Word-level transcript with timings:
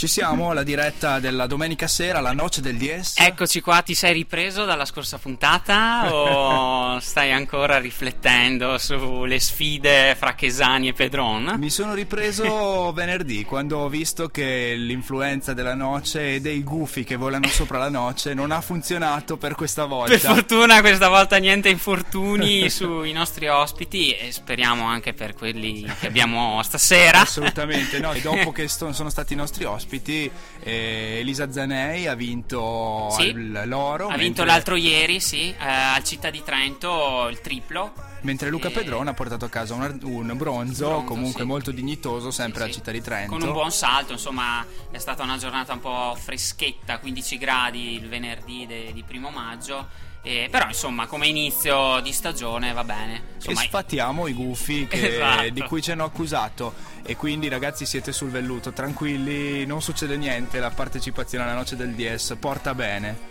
Ci 0.00 0.06
siamo, 0.06 0.54
la 0.54 0.62
diretta 0.62 1.20
della 1.20 1.46
domenica 1.46 1.86
sera, 1.86 2.20
la 2.20 2.32
noce 2.32 2.62
del 2.62 2.78
10. 2.78 3.22
Eccoci 3.22 3.60
qua, 3.60 3.82
ti 3.82 3.92
sei 3.92 4.14
ripreso 4.14 4.64
dalla 4.64 4.86
scorsa 4.86 5.18
puntata 5.18 6.10
o 6.10 6.98
stai 7.04 7.32
ancora 7.32 7.78
riflettendo 7.78 8.78
sulle 8.78 9.38
sfide 9.38 10.16
fra 10.18 10.34
Chesani 10.34 10.88
e 10.88 10.92
Pedron? 10.94 11.56
Mi 11.58 11.68
sono 11.68 11.92
ripreso 11.92 12.90
venerdì 12.96 13.44
quando 13.44 13.80
ho 13.80 13.90
visto 13.90 14.28
che 14.28 14.72
l'influenza 14.74 15.52
della 15.52 15.74
noce 15.74 16.36
e 16.36 16.40
dei 16.40 16.64
gufi 16.64 17.04
che 17.04 17.16
volano 17.16 17.48
sopra 17.48 17.76
la 17.76 17.90
noce 17.90 18.32
non 18.32 18.52
ha 18.52 18.62
funzionato 18.62 19.36
per 19.36 19.54
questa 19.54 19.84
volta. 19.84 20.12
Per 20.12 20.20
fortuna 20.20 20.80
questa 20.80 21.08
volta 21.08 21.36
niente 21.36 21.68
infortuni 21.68 22.70
sui 22.72 23.12
nostri 23.12 23.48
ospiti 23.48 24.12
e 24.12 24.32
speriamo 24.32 24.86
anche 24.86 25.12
per 25.12 25.34
quelli 25.34 25.82
che 26.00 26.06
abbiamo 26.06 26.62
stasera. 26.62 27.20
Assolutamente, 27.20 27.98
no, 27.98 28.12
e 28.12 28.22
dopo 28.22 28.50
che 28.50 28.66
sto- 28.66 28.94
sono 28.94 29.10
stati 29.10 29.34
i 29.34 29.36
nostri 29.36 29.64
ospiti, 29.64 29.88
eh, 29.98 31.18
Elisa 31.20 31.50
Zanei 31.50 32.06
ha 32.06 32.14
vinto 32.14 33.08
Sì. 33.18 33.32
l'oro. 33.32 34.06
Ha 34.06 34.16
vinto 34.16 34.22
mentre- 34.42 34.44
l'altro 34.46 34.76
ieri, 34.76 35.20
sì, 35.20 35.50
eh, 35.50 35.56
al 35.58 36.04
Città 36.04 36.30
di 36.30 36.42
Trento 36.44 37.26
il 37.30 37.40
triplo. 37.40 37.92
Mentre 38.22 38.50
Luca 38.50 38.68
E- 38.68 38.72
Pedrone 38.72 39.08
ha 39.10 39.14
portato 39.14 39.46
a 39.46 39.48
casa 39.48 39.72
un, 39.74 39.82
un 40.02 40.26
bronzo, 40.36 40.86
Bronzo, 40.88 41.04
comunque 41.04 41.40
sì. 41.40 41.46
molto 41.46 41.70
dignitoso, 41.70 42.30
sempre 42.30 42.60
Sì, 42.64 42.68
a 42.68 42.72
sì. 42.72 42.78
Città 42.78 42.90
di 42.92 43.00
Trento. 43.00 43.32
Con 43.32 43.42
un 43.42 43.52
buon 43.52 43.70
salto, 43.72 44.12
insomma, 44.12 44.64
è 44.90 44.98
stata 44.98 45.22
una 45.22 45.38
giornata 45.38 45.72
un 45.72 45.80
po' 45.80 46.14
freschetta, 46.20 46.98
15 46.98 47.38
gradi 47.38 47.94
il 47.94 48.08
venerdì 48.08 48.66
de- 48.66 48.92
di 48.92 49.02
primo 49.02 49.30
maggio. 49.30 50.08
E- 50.22 50.48
però, 50.50 50.66
insomma, 50.66 51.06
come 51.06 51.26
inizio 51.28 52.00
di 52.00 52.12
stagione 52.12 52.72
va 52.72 52.84
bene. 52.84 53.14
e 53.16 53.20
Insomma, 53.36 53.60
sfattiamo 53.62 54.26
i 54.26 54.32
gufi 54.32 54.86
che- 54.90 55.14
Esatto. 55.16 55.48
di 55.50 55.62
cui 55.62 55.82
ci 55.82 55.90
hanno 55.92 56.04
accusato 56.04 56.74
e 57.02 57.16
quindi 57.16 57.48
ragazzi 57.48 57.86
siete 57.86 58.12
sul 58.12 58.30
velluto 58.30 58.72
tranquilli 58.72 59.64
non 59.66 59.80
succede 59.82 60.16
niente 60.16 60.58
la 60.60 60.70
partecipazione 60.70 61.44
alla 61.44 61.54
noce 61.54 61.74
del 61.74 61.94
DS 61.94 62.36
porta 62.38 62.74
bene 62.74 63.28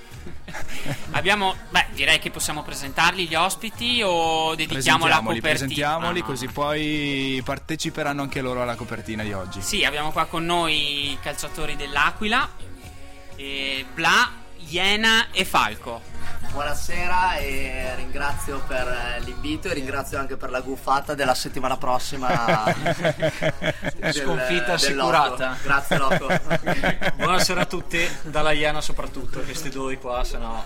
abbiamo. 1.12 1.56
Beh, 1.70 1.86
direi 1.94 2.20
che 2.20 2.30
possiamo 2.32 2.64
presentarli 2.64 3.28
gli 3.28 3.36
ospiti 3.36 4.02
o 4.04 4.54
dedichiamo 4.56 5.08
la 5.08 5.17
copertina. 5.20 5.42
presentiamoli 5.50 6.20
Ah, 6.20 6.23
così 6.23 6.48
poi 6.48 7.42
parteciperanno 7.45 8.22
anche 8.23 8.42
loro 8.42 8.62
alla 8.62 8.76
copertina 8.76 9.23
di 9.23 9.32
oggi 9.32 9.62
Sì, 9.62 9.84
abbiamo 9.86 10.12
qua 10.12 10.26
con 10.26 10.44
noi 10.45 11.12
i 11.12 11.17
calciatori 11.22 11.76
dell'Aquila, 11.76 12.50
e 13.36 13.86
Bla, 13.94 14.32
Iena 14.67 15.28
e 15.32 15.45
Falco. 15.45 16.02
Buonasera 16.52 17.38
e 17.38 17.94
ringrazio 17.95 18.62
per 18.67 18.88
eh, 18.88 19.22
l'invito 19.23 19.67
e 19.70 19.73
ringrazio 19.73 20.17
anche 20.17 20.36
per 20.36 20.50
la 20.50 20.61
guffata 20.61 21.14
della 21.14 21.36
settimana 21.36 21.78
prossima. 21.78 22.28
del- 23.95 24.14
Sconfitta 24.14 24.76
del 24.76 24.95
Loco. 24.95 25.16
assicurata. 25.16 25.58
Grazie 25.61 25.98
Loco. 25.98 26.28
Buonasera 27.17 27.61
a 27.61 27.66
tutti, 27.66 28.00
dalla 28.23 28.52
Iena 28.52 28.81
soprattutto, 28.81 29.39
questi 29.42 29.70
due 29.70 29.98
qua, 29.98 30.23
se 30.23 30.38
no... 30.38 30.66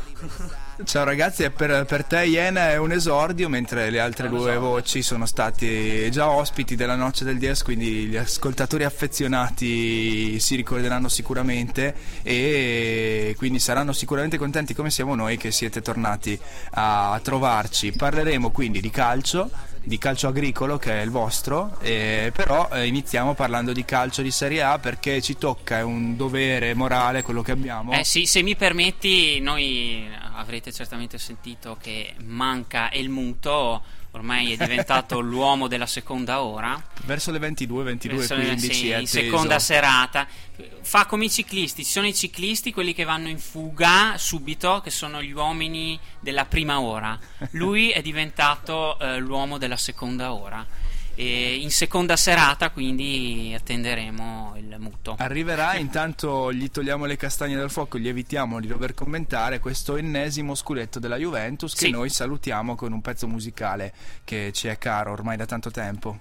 ciao 0.86 1.04
ragazzi 1.04 1.48
per, 1.52 1.86
per 1.86 2.04
te 2.04 2.24
Iena 2.26 2.72
è 2.72 2.78
un 2.78 2.92
esordio 2.92 3.48
mentre 3.48 3.90
le 3.92 4.00
altre 4.00 4.28
due 4.28 4.58
voci 4.58 5.04
sono 5.04 5.26
stati 5.28 6.10
già 6.10 6.30
ospiti 6.30 6.76
della 6.76 6.96
noce 6.96 7.24
del 7.24 7.38
DS 7.38 7.62
quindi 7.62 8.08
gli 8.08 8.16
ascoltatori 8.16 8.84
affezionati 8.84 10.40
si 10.40 10.56
ricorderanno 10.56 11.10
sicuramente 11.10 11.96
e 12.24 13.36
quindi 13.38 13.60
saranno 13.60 13.94
sicuramente 13.94 14.38
contenti 14.40 14.74
come 14.74 14.90
siamo 14.90 15.14
noi 15.14 15.38
che 15.38 15.52
siete 15.54 15.82
tornati 15.82 16.38
a 16.72 17.18
trovarci 17.24 17.94
parleremo 17.94 18.52
quindi 18.52 18.82
di 18.82 18.90
calcio 18.90 19.50
di 19.86 19.98
calcio 19.98 20.30
agricolo 20.30 20.78
che 20.78 21.02
è 21.02 21.04
il 21.04 21.10
vostro, 21.10 21.78
eh, 21.82 22.32
però 22.34 22.70
eh, 22.72 22.88
iniziamo 22.88 23.34
parlando 23.34 23.74
di 23.74 23.84
calcio 23.84 24.22
di 24.22 24.32
Serie 24.32 24.62
A 24.62 24.80
perché 24.80 25.22
ci 25.22 25.38
tocca, 25.38 25.80
è 25.80 25.82
un 25.82 26.16
dovere 26.16 26.74
morale 26.74 27.22
quello 27.22 27.42
che 27.42 27.52
abbiamo. 27.52 27.92
Eh 27.92 28.06
sì, 28.06 28.26
se 28.26 28.42
mi 28.44 28.56
permetti, 28.56 29.42
noi 29.42 30.08
avrete 30.36 30.72
certamente 30.72 31.18
sentito 31.18 31.78
che 31.80 32.14
manca 32.24 32.92
El 32.92 33.10
Muto, 33.10 33.84
ormai 34.14 34.54
è 34.54 34.58
diventato 34.58 35.20
l'uomo 35.22 35.68
della 35.68 35.86
seconda 35.86 36.42
ora. 36.42 36.82
Verso 37.06 37.32
le 37.32 37.40
22, 37.40 37.84
22 37.84 38.18
Verso 38.18 38.36
le- 38.36 38.46
15 38.46 38.74
sì, 38.74 38.90
è 38.90 38.98
in 38.98 39.08
seconda 39.08 39.60
serata. 39.60 40.28
Fa 40.82 41.06
come 41.06 41.26
i 41.26 41.30
ciclisti, 41.30 41.84
ci 41.84 41.92
sono 41.92 42.08
i 42.08 42.14
ciclisti, 42.14 42.72
quelli 42.72 42.94
che 42.94 43.04
vanno 43.04 43.28
in 43.28 43.40
fuga 43.40 44.14
subito, 44.18 44.82
che 44.82 44.90
sono 44.90 45.22
gli 45.22 45.32
uomini 45.32 46.00
della 46.20 46.46
prima 46.46 46.80
ora. 46.80 47.18
Lui 47.52 47.90
è 47.90 48.02
diventato 48.02 49.00
eh, 49.00 49.18
l'uomo 49.18 49.58
della 49.58 49.78
seconda 49.78 50.34
ora. 50.34 50.66
E 51.16 51.56
in 51.56 51.70
seconda 51.70 52.16
serata, 52.16 52.72
quindi 52.72 53.54
attenderemo 53.56 54.54
il 54.58 54.76
muto. 54.80 55.16
Arriverà, 55.20 55.76
intanto 55.76 56.52
gli 56.52 56.72
togliamo 56.72 57.06
le 57.06 57.18
castagne 57.18 57.56
dal 57.56 57.70
fuoco, 57.70 58.00
gli 58.00 58.08
evitiamo 58.08 58.60
di 58.60 58.68
dover 58.68 58.94
commentare 58.96 59.60
questo 59.60 59.96
ennesimo 59.96 60.56
scudetto 60.56 61.00
della 61.00 61.18
Juventus 61.18 61.74
che 61.74 61.86
Sì. 61.86 61.92
noi 61.92 62.10
salutiamo 62.10 62.76
con 62.76 62.92
un 62.94 63.02
pezzo 63.02 63.28
musicale 63.28 63.94
che 64.24 64.52
ci 64.54 64.68
è 64.68 64.78
caro 64.80 65.12
ormai 65.12 65.38
da 65.38 65.46
tanto 65.46 65.70
tempo. 65.70 66.18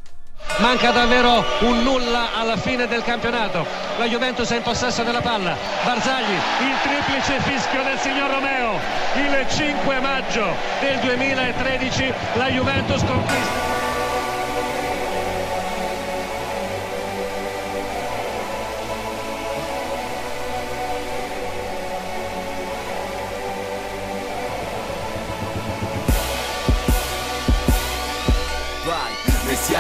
Manca 0.59 0.91
davvero 0.91 1.43
un 1.61 1.83
nulla 1.85 2.35
alla 2.35 2.57
fine 2.57 2.87
del 2.89 3.03
campionato. 3.05 3.65
La 3.97 4.07
Juventus 4.07 4.51
è 4.51 4.57
in 4.57 4.63
possesso 4.63 5.05
della 5.05 5.21
palla. 5.21 5.57
Barzagli, 5.85 6.33
il 6.33 6.77
triplice 6.83 7.41
fischio 7.41 7.83
del 7.85 7.99
signor 7.99 8.29
Romeo. 8.31 8.73
Il 9.17 9.47
5 9.49 10.01
maggio 10.01 10.45
del 10.81 10.99
2013 10.99 12.13
la 12.35 12.49
Juventus 12.51 13.05
conquista. 13.05 13.82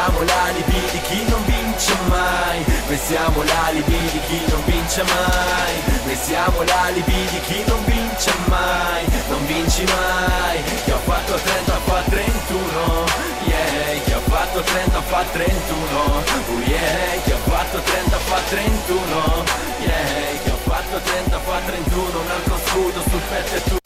Noi 0.02 0.10
siamo 0.10 0.24
l'alibi 0.24 0.80
di 0.90 1.00
chi 1.02 1.24
non 1.28 1.44
vince 1.44 1.94
mai. 2.08 2.64
Noi 2.88 2.98
siamo 2.98 3.42
l'alibi 3.42 3.98
di 4.10 4.20
chi 4.26 4.40
non 4.48 4.62
vince 4.64 5.02
mai. 5.04 5.74
Noi 6.04 6.16
siamo 6.16 6.62
l'alibi 6.62 7.26
di 7.30 7.40
chi 7.46 7.64
non 7.66 7.84
vince 7.84 8.32
mai. 8.46 9.04
Non 9.28 9.46
vinci 9.46 9.84
mai. 9.84 10.62
Chi 10.84 10.90
ha 10.90 10.98
fatto 10.98 11.34
30 11.34 11.72
fa 11.84 12.02
31 12.08 13.04
Yeah, 13.44 14.02
chi 14.04 14.12
ha 14.12 14.20
fatto 14.20 14.60
30 14.60 15.02
fa 15.02 15.24
31 15.32 15.98
Oh 15.98 16.60
yeah, 16.64 17.22
chi 17.22 17.30
ha 17.30 17.36
fatto 17.36 17.80
30 17.80 18.16
fa 18.16 18.38
31 18.48 19.44
Yeah, 19.78 20.40
chi 20.42 20.48
ha 20.48 20.56
fatto 20.64 21.00
30 21.00 21.38
fa 21.38 21.58
31 21.66 22.18
Un 22.18 22.30
altro 22.30 22.58
scudo 22.64 23.02
sul 23.08 23.20
petto 23.28 23.54
e 23.54 23.62
tu 23.62 23.81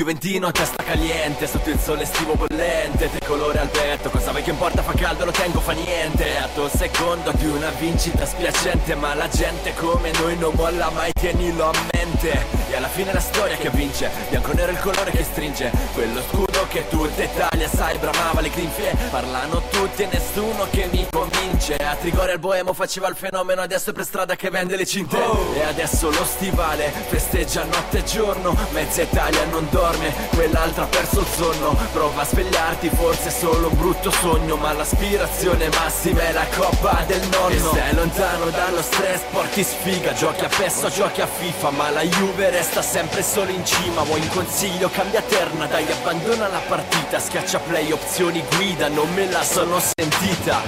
Juventino 0.00 0.46
a 0.46 0.50
testa 0.50 0.82
caliente 0.82 1.46
Sotto 1.46 1.68
il 1.68 1.78
sole 1.78 2.04
estivo 2.04 2.34
bollente 2.34 3.10
Tricolore 3.10 3.58
al 3.58 3.68
petto 3.68 4.08
Cosa 4.08 4.30
vuoi 4.30 4.42
che 4.42 4.48
importa? 4.48 4.80
Fa 4.82 4.94
caldo 4.94 5.26
lo 5.26 5.30
tengo 5.30 5.60
fa 5.60 5.72
niente. 5.72 6.38
A 6.38 6.48
tuo 6.54 6.70
secondo 6.70 7.30
di 7.32 7.44
una 7.44 7.68
vincita 7.78 8.24
spiacente 8.24 8.94
Ma 8.94 9.12
la 9.12 9.28
gente 9.28 9.74
come 9.74 10.10
noi 10.12 10.38
non 10.38 10.54
molla 10.54 10.88
mai 10.88 11.12
Tienilo 11.12 11.68
a 11.68 11.72
mente 11.92 12.59
E 12.70 12.76
alla 12.76 12.88
fine 12.88 13.12
la 13.12 13.20
storia 13.20 13.56
che 13.56 13.68
vince. 13.70 14.08
Bianco 14.28 14.52
nero 14.52 14.70
il 14.70 14.78
colore 14.78 15.10
che 15.10 15.24
stringe. 15.24 15.72
Quello 15.92 16.22
scudo 16.30 16.66
che 16.68 16.86
tutta 16.88 17.24
Italia 17.24 17.68
sai 17.68 17.98
bramava 17.98 18.40
le 18.40 18.48
grinfie. 18.50 18.96
Parlano 19.10 19.60
tutti 19.70 20.02
e 20.02 20.08
nessuno 20.12 20.68
che 20.70 20.88
mi 20.92 21.04
convince. 21.10 21.74
A 21.74 21.96
Trigore 21.96 22.32
al 22.32 22.38
Boemo 22.38 22.72
faceva 22.72 23.08
il 23.08 23.16
fenomeno 23.16 23.60
Adesso 23.60 23.90
è 23.90 23.92
per 23.92 24.04
strada 24.04 24.36
che 24.36 24.50
vende 24.50 24.76
le 24.76 24.86
cinte. 24.86 25.18
E 25.54 25.62
adesso 25.62 26.10
lo 26.10 26.24
stivale 26.24 26.92
festeggia 27.08 27.64
notte 27.64 27.98
e 27.98 28.04
giorno. 28.04 28.56
Mezza 28.70 29.02
Italia 29.02 29.44
non 29.46 29.66
dorme 29.70 30.14
Quell'altra 30.30 30.84
ha 30.84 30.86
perso 30.86 31.20
il 31.20 31.26
sonno. 31.26 31.76
Prova 31.92 32.22
a 32.22 32.24
svegliarti 32.24 32.88
forse 32.90 33.28
è 33.28 33.32
solo 33.32 33.66
un 33.66 33.76
brutto 33.76 34.12
sogno 34.12 34.54
Ma 34.54 34.72
l'aspirazione 34.72 35.68
massima 35.70 36.20
è 36.20 36.32
la 36.32 36.46
coppa 36.56 37.02
del 37.04 37.26
nonno. 37.32 37.48
E 37.48 37.58
sei 37.58 37.94
lontano 37.94 38.48
dallo 38.50 38.80
stress 38.80 39.22
porti 39.32 39.64
sfiga. 39.64 40.12
Giochi 40.12 40.44
a 40.44 40.48
PES 40.48 40.86
giochi 40.94 41.20
a 41.20 41.26
FIFA 41.26 41.70
Ma 41.70 41.90
la 41.90 42.02
Juve 42.02 42.58
resta 42.60 42.82
sempre 42.82 43.22
solo 43.22 43.50
in 43.50 43.64
cima. 43.64 44.02
Vuoi 44.02 44.20
un 44.20 44.28
consiglio? 44.28 44.90
Cambia 44.90 45.22
terna 45.22 45.64
Dai 45.66 45.90
abbandona 45.90 46.46
la 46.48 46.60
partita. 46.68 47.18
Schiaccia 47.18 47.58
play 47.58 47.90
opzioni 47.90 48.44
guida 48.54 48.88
Non 48.88 49.10
me 49.14 49.30
la 49.30 49.42
sono 49.42 49.80
sentita. 49.80 50.60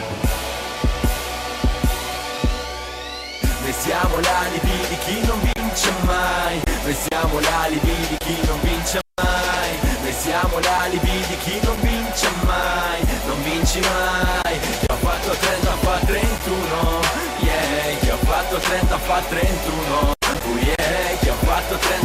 Noi 3.60 3.72
siamo 3.72 4.16
l'alibi 4.20 4.76
di 4.88 4.96
chi 5.04 5.26
non 5.26 5.38
vince 5.52 5.92
mai. 6.04 6.62
Noi 6.82 6.94
siamo 6.94 7.40
l'alibi 7.40 7.94
di 8.08 8.16
chi 8.24 8.38
non 8.46 8.58
vince 8.62 9.00
mai. 9.20 9.70
Noi 10.02 10.12
siamo 10.12 10.58
l'alibi 10.60 11.24
di 11.28 11.36
chi 11.44 11.60
non 11.62 11.76
vince 11.80 12.28
mai. 12.46 13.00
Non 13.26 13.42
vinci 13.42 13.80
mai. 13.80 14.58
Chi 14.80 14.86
ha 14.88 14.94
fatto 14.94 15.30
30 15.30 15.70
fa 15.84 15.98
31 16.06 17.00
Yeah, 17.40 17.98
chi 18.00 18.08
ha 18.08 18.16
fatto 18.16 18.56
30 18.56 18.98
fa 18.98 19.20
31 19.28 20.14
Oh 20.44 20.58
yeah, 20.58 21.31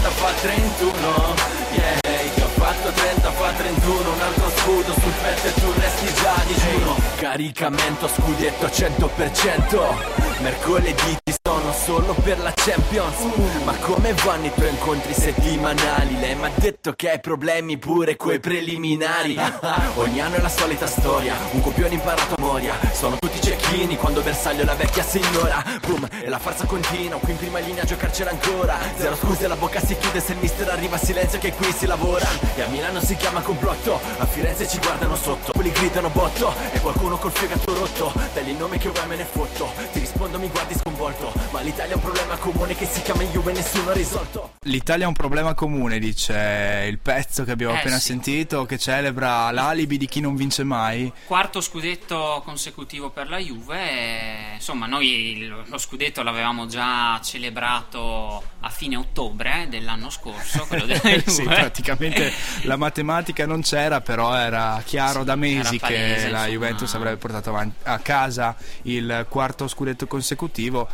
30 0.08 0.10
fa 0.12 0.32
31 0.42 1.36
Yeah, 1.72 2.00
chi 2.34 2.42
ha 2.42 2.48
fatto 2.48 2.92
30 2.92 3.32
fa 3.32 3.52
31 3.52 4.10
Un 4.10 4.22
altro 4.22 4.50
scudo 4.56 4.94
sul 4.94 5.12
petto 5.22 5.48
e 5.48 5.54
tu 5.54 5.74
resti 5.78 6.14
già 6.14 6.36
digiuno. 6.46 6.96
Caricamento 7.18 8.08
scudetto 8.08 8.68
100% 8.68 10.42
Mercoledì 10.42 11.18
ci 11.24 11.37
sono 11.48 11.72
solo 11.72 12.14
per 12.24 12.40
la 12.40 12.52
Champions. 12.54 13.24
Ma 13.64 13.74
come 13.78 14.14
vanno 14.26 14.48
i 14.48 14.52
tuoi 14.54 14.68
incontri 14.68 15.14
settimanali? 15.14 16.20
Lei 16.20 16.36
mi 16.36 16.44
ha 16.44 16.52
detto 16.54 16.92
che 16.92 17.12
hai 17.12 17.22
problemi 17.22 17.78
pure 17.78 18.18
coi 18.18 18.42
preliminari. 18.42 19.38
Ogni 19.96 20.20
anno 20.20 20.36
è 20.36 20.42
la 20.42 20.50
solita 20.50 20.86
storia. 20.88 21.36
Un 21.52 21.62
copione 21.62 21.94
imparato 21.94 22.36
a 22.36 22.42
Moria. 22.42 22.74
Sono 22.92 23.16
tutti 23.16 23.40
cecchini 23.40 23.96
quando 23.96 24.20
bersaglio 24.20 24.66
la 24.66 24.74
vecchia 24.74 25.04
signora. 25.04 25.64
Boom, 25.86 26.06
e 26.22 26.28
la 26.28 26.38
farsa 26.38 26.66
continua. 26.66 27.18
Qui 27.18 27.32
in 27.32 27.38
prima 27.38 27.60
linea 27.60 27.84
a 27.84 27.86
giocarcela 27.86 28.30
ancora. 28.30 28.78
Zero 28.98 29.16
scuse, 29.16 29.48
la 29.48 29.56
bocca 29.56 29.80
si 29.80 29.96
chiude 29.98 30.20
Se 30.20 30.34
il 30.34 30.40
mister 30.40 30.68
arriva 30.70 30.98
silenzio 30.98 31.40
che 31.40 31.54
qui 31.54 31.72
si 31.72 31.86
lavora. 31.86 32.28
E 32.56 32.62
a 32.62 32.68
Milano 32.68 33.00
si 33.00 33.16
chiama 33.16 33.40
complotto. 33.40 34.02
A 34.18 34.26
Firenze 34.26 34.68
ci 34.68 34.80
guardano 34.80 35.16
sotto. 35.16 35.54
Quelli 35.54 35.72
gridano 35.72 36.10
botto. 36.10 36.54
E 36.74 36.82
qualcuno 36.82 37.16
col 37.16 37.32
fegato 37.32 37.74
rotto. 37.74 38.12
Dagli 38.34 38.50
il 38.50 38.58
nome 38.58 38.78
che 38.78 38.90
vuoi 38.90 39.08
me 39.08 39.16
ne 39.16 39.24
fotto. 39.24 39.72
Ti 39.94 40.00
rispondo 40.00 40.38
mi 40.40 40.50
guardi 40.50 40.76
sconvolto 40.76 41.37
Ma 41.52 41.62
l'Italia 41.62 41.94
è 41.94 41.96
un 41.96 42.02
problema 42.02 42.36
comune 42.38 42.76
che 42.76 42.86
si 42.86 43.02
chiama 43.02 43.24
Juve 43.24 43.52
e 43.52 43.54
nessuno 43.56 43.90
ha 43.90 43.94
risolto 43.94 44.54
L'Italia 44.64 45.06
è 45.06 45.08
un 45.08 45.14
problema 45.14 45.54
comune, 45.54 45.98
dice 46.00 46.86
il 46.90 46.98
pezzo 47.00 47.44
che 47.44 47.52
abbiamo 47.52 47.74
Eh, 47.74 47.78
appena 47.78 47.98
sì. 48.00 48.08
sentito, 48.08 48.66
che 48.66 48.78
celebra 48.78 49.50
l'alibi 49.52 49.98
di 49.98 50.08
chi 50.08 50.20
non 50.20 50.36
vince 50.36 50.64
mai. 50.64 51.12
Quarto 51.26 51.62
scudetto 51.62 52.42
consecutivo 52.44 53.10
per 53.10 53.30
la 53.30 53.38
Juve, 53.38 53.78
e, 53.80 54.54
insomma 54.56 54.86
noi 54.88 55.48
lo 55.68 55.78
scudetto 55.78 56.22
l'avevamo 56.24 56.66
già 56.68 57.20
celebrato 57.24 58.44
a 58.62 58.70
fine 58.70 58.96
ottobre 58.98 59.68
dell'anno 59.70 60.10
scorso, 60.10 60.66
quello 60.68 60.86
della 60.86 61.00
Juve. 61.10 61.24
sì, 61.30 61.44
praticamente 61.44 62.32
la 62.64 62.76
matematica 62.76 63.46
non 63.46 63.62
c'era, 63.62 64.02
però 64.02 64.34
era 64.36 64.82
chiaro 64.86 65.20
Sì, 65.20 65.26
da 65.26 65.36
mesi 65.36 65.78
palese, 65.80 66.26
che 66.26 66.30
la 66.30 66.38
insomma. 66.40 66.48
Juventus 66.48 66.94
avrebbe 66.94 67.18
portato 67.18 67.50
avanti- 67.52 67.76
a 67.84 68.00
casa 68.00 68.56
il 68.84 69.26
quarto 69.30 69.68
scudetto 69.68 70.08
consecutivo. 70.08 70.88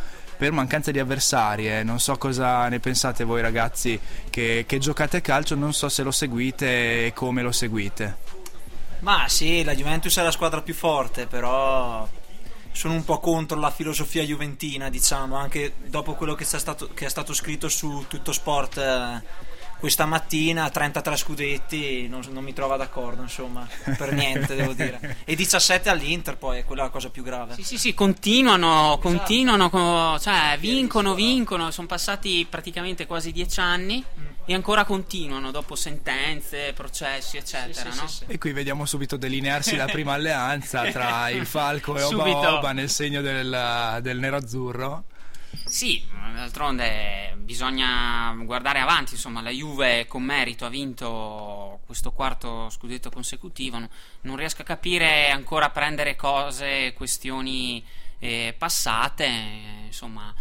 Per 0.44 0.52
mancanza 0.52 0.90
di 0.90 0.98
avversarie, 0.98 1.82
non 1.84 1.98
so 1.98 2.18
cosa 2.18 2.68
ne 2.68 2.78
pensate 2.78 3.24
voi 3.24 3.40
ragazzi 3.40 3.98
che, 4.28 4.64
che 4.68 4.76
giocate 4.76 5.16
a 5.16 5.20
calcio, 5.22 5.54
non 5.54 5.72
so 5.72 5.88
se 5.88 6.02
lo 6.02 6.10
seguite 6.10 7.06
e 7.06 7.12
come 7.14 7.40
lo 7.40 7.50
seguite. 7.50 8.16
Ma 8.98 9.24
sì, 9.26 9.64
la 9.64 9.74
Juventus 9.74 10.14
è 10.18 10.22
la 10.22 10.30
squadra 10.30 10.60
più 10.60 10.74
forte, 10.74 11.26
però 11.26 12.06
sono 12.72 12.92
un 12.92 13.04
po' 13.04 13.20
contro 13.20 13.58
la 13.58 13.70
filosofia 13.70 14.22
juventina, 14.22 14.90
diciamo, 14.90 15.34
anche 15.34 15.76
dopo 15.86 16.12
quello 16.12 16.34
che, 16.34 16.44
stato, 16.44 16.90
che 16.92 17.06
è 17.06 17.08
stato 17.08 17.32
scritto 17.32 17.70
su 17.70 18.04
Tutto 18.06 18.32
Sport 18.32 18.76
eh, 18.76 19.22
questa 19.84 20.06
mattina, 20.06 20.70
33 20.70 21.14
scudetti, 21.14 22.08
non, 22.08 22.22
non 22.30 22.42
mi 22.42 22.54
trova 22.54 22.78
d'accordo, 22.78 23.20
insomma, 23.20 23.68
per 23.98 24.14
niente 24.14 24.54
devo 24.54 24.72
dire. 24.72 25.18
E 25.26 25.34
17 25.34 25.90
all'Inter 25.90 26.38
poi, 26.38 26.60
è 26.60 26.64
quella 26.64 26.84
la 26.84 26.88
cosa 26.88 27.10
più 27.10 27.22
grave. 27.22 27.52
Sì, 27.52 27.62
sì, 27.64 27.76
sì, 27.76 27.92
continuano, 27.92 28.98
continuano, 28.98 29.68
co- 29.68 30.18
cioè 30.18 30.56
vincono, 30.58 31.12
vincono, 31.12 31.70
sono 31.70 31.86
passati 31.86 32.46
praticamente 32.48 33.04
quasi 33.04 33.30
dieci 33.30 33.60
anni 33.60 34.02
e 34.46 34.54
ancora 34.54 34.86
continuano 34.86 35.50
dopo 35.50 35.74
sentenze, 35.74 36.72
processi, 36.72 37.36
eccetera, 37.36 37.92
sì, 37.92 38.00
no? 38.00 38.08
sì, 38.08 38.16
sì. 38.16 38.24
E 38.26 38.38
qui 38.38 38.52
vediamo 38.52 38.86
subito 38.86 39.18
delinearsi 39.18 39.76
la 39.76 39.84
prima 39.84 40.14
alleanza 40.16 40.90
tra 40.90 41.28
il 41.28 41.44
Falco 41.44 41.94
e 41.98 42.02
Oba 42.04 42.24
Subito. 42.24 42.56
Oba 42.56 42.72
nel 42.72 42.88
segno 42.88 43.20
del, 43.20 43.98
del 44.00 44.18
nero-azzurro. 44.18 45.04
Sì, 45.66 46.02
d'altronde 46.34 47.34
bisogna 47.38 48.34
guardare 48.44 48.80
avanti, 48.80 49.14
insomma, 49.14 49.40
la 49.40 49.50
Juve 49.50 50.06
con 50.06 50.22
merito 50.22 50.64
ha 50.64 50.68
vinto 50.68 51.80
questo 51.86 52.12
quarto 52.12 52.68
scudetto 52.70 53.10
consecutivo, 53.10 53.78
non- 53.78 53.88
riesco 54.36 54.62
a 54.62 54.64
capire 54.64 55.30
ancora 55.30 55.70
prendere 55.70 56.16
cose, 56.16 56.92
questioni 56.94 57.84
eh, 58.18 58.54
passate, 58.56 59.26
insomma, 59.86 60.32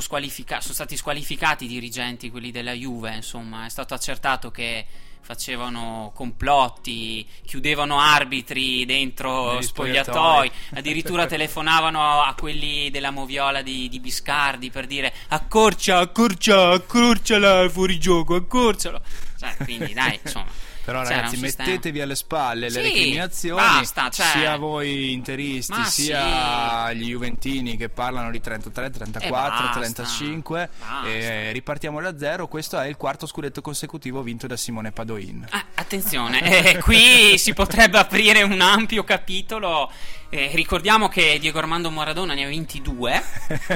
squalifica- 0.00 0.60
sono 0.60 0.74
stati 0.74 0.96
squalificati 0.96 1.64
i 1.64 1.68
dirigenti, 1.68 2.30
quelli 2.30 2.50
della 2.50 2.72
Juve, 2.72 3.14
insomma, 3.14 3.64
è 3.66 3.68
stato 3.68 3.94
accertato 3.94 4.50
che 4.50 4.86
facevano 5.22 6.10
complotti, 6.14 7.26
chiudevano 7.46 7.98
arbitri 8.00 8.84
dentro 8.84 9.54
Negli 9.54 9.62
spogliatoi, 9.62 10.50
addirittura 10.74 11.26
telefonavano 11.26 12.22
a 12.22 12.34
quelli 12.34 12.90
della 12.90 13.10
moviola 13.10 13.62
di, 13.62 13.88
di 13.88 14.00
Biscardi 14.00 14.70
per 14.70 14.86
dire 14.86 15.12
accorcia, 15.28 15.98
accorcia, 15.98 16.70
accorciala 16.70 17.68
fuori 17.68 17.98
gioco, 17.98 18.34
accorcialo. 18.34 19.00
Cioè, 19.38 19.56
quindi 19.64 19.92
dai, 19.94 20.18
insomma. 20.22 20.70
Però 20.84 21.02
c'era 21.02 21.16
ragazzi, 21.16 21.36
mettetevi 21.38 22.00
alle 22.00 22.16
spalle 22.16 22.68
le 22.68 22.70
Sì, 22.70 22.80
recriminazioni, 22.82 23.62
basta, 23.62 24.10
cioè- 24.10 24.26
sia 24.26 24.56
voi 24.56 25.12
interisti, 25.12 25.72
Ma 25.72 25.84
sia 25.84 26.92
gli 26.92 27.08
juventini 27.10 27.76
che 27.76 27.88
parlano 27.88 28.30
di 28.30 28.40
33, 28.40 28.90
34, 28.90 29.28
E 29.28 29.30
basta, 29.30 29.70
35 29.78 30.68
basta. 30.78 31.08
e 31.08 31.52
ripartiamo 31.52 32.00
da 32.00 32.18
zero. 32.18 32.48
Questo 32.48 32.78
è 32.80 32.86
il 32.88 32.96
quarto 32.96 33.26
scudetto 33.26 33.60
consecutivo 33.60 34.22
vinto 34.22 34.46
da 34.46 34.56
Simone 34.56 34.90
Padoin. 34.92 35.46
Ah, 35.50 35.64
attenzione, 35.74 36.40
eh, 36.74 36.78
qui 36.78 37.38
si 37.38 37.52
potrebbe 37.54 37.98
aprire 37.98 38.42
un 38.42 38.60
ampio 38.60 39.04
capitolo. 39.04 39.90
Eh, 40.30 40.50
ricordiamo 40.54 41.08
che 41.08 41.38
Diego 41.38 41.58
Armando 41.58 41.90
Maradona 41.90 42.32
ne 42.34 42.44
ha 42.44 42.48
22, 42.48 43.22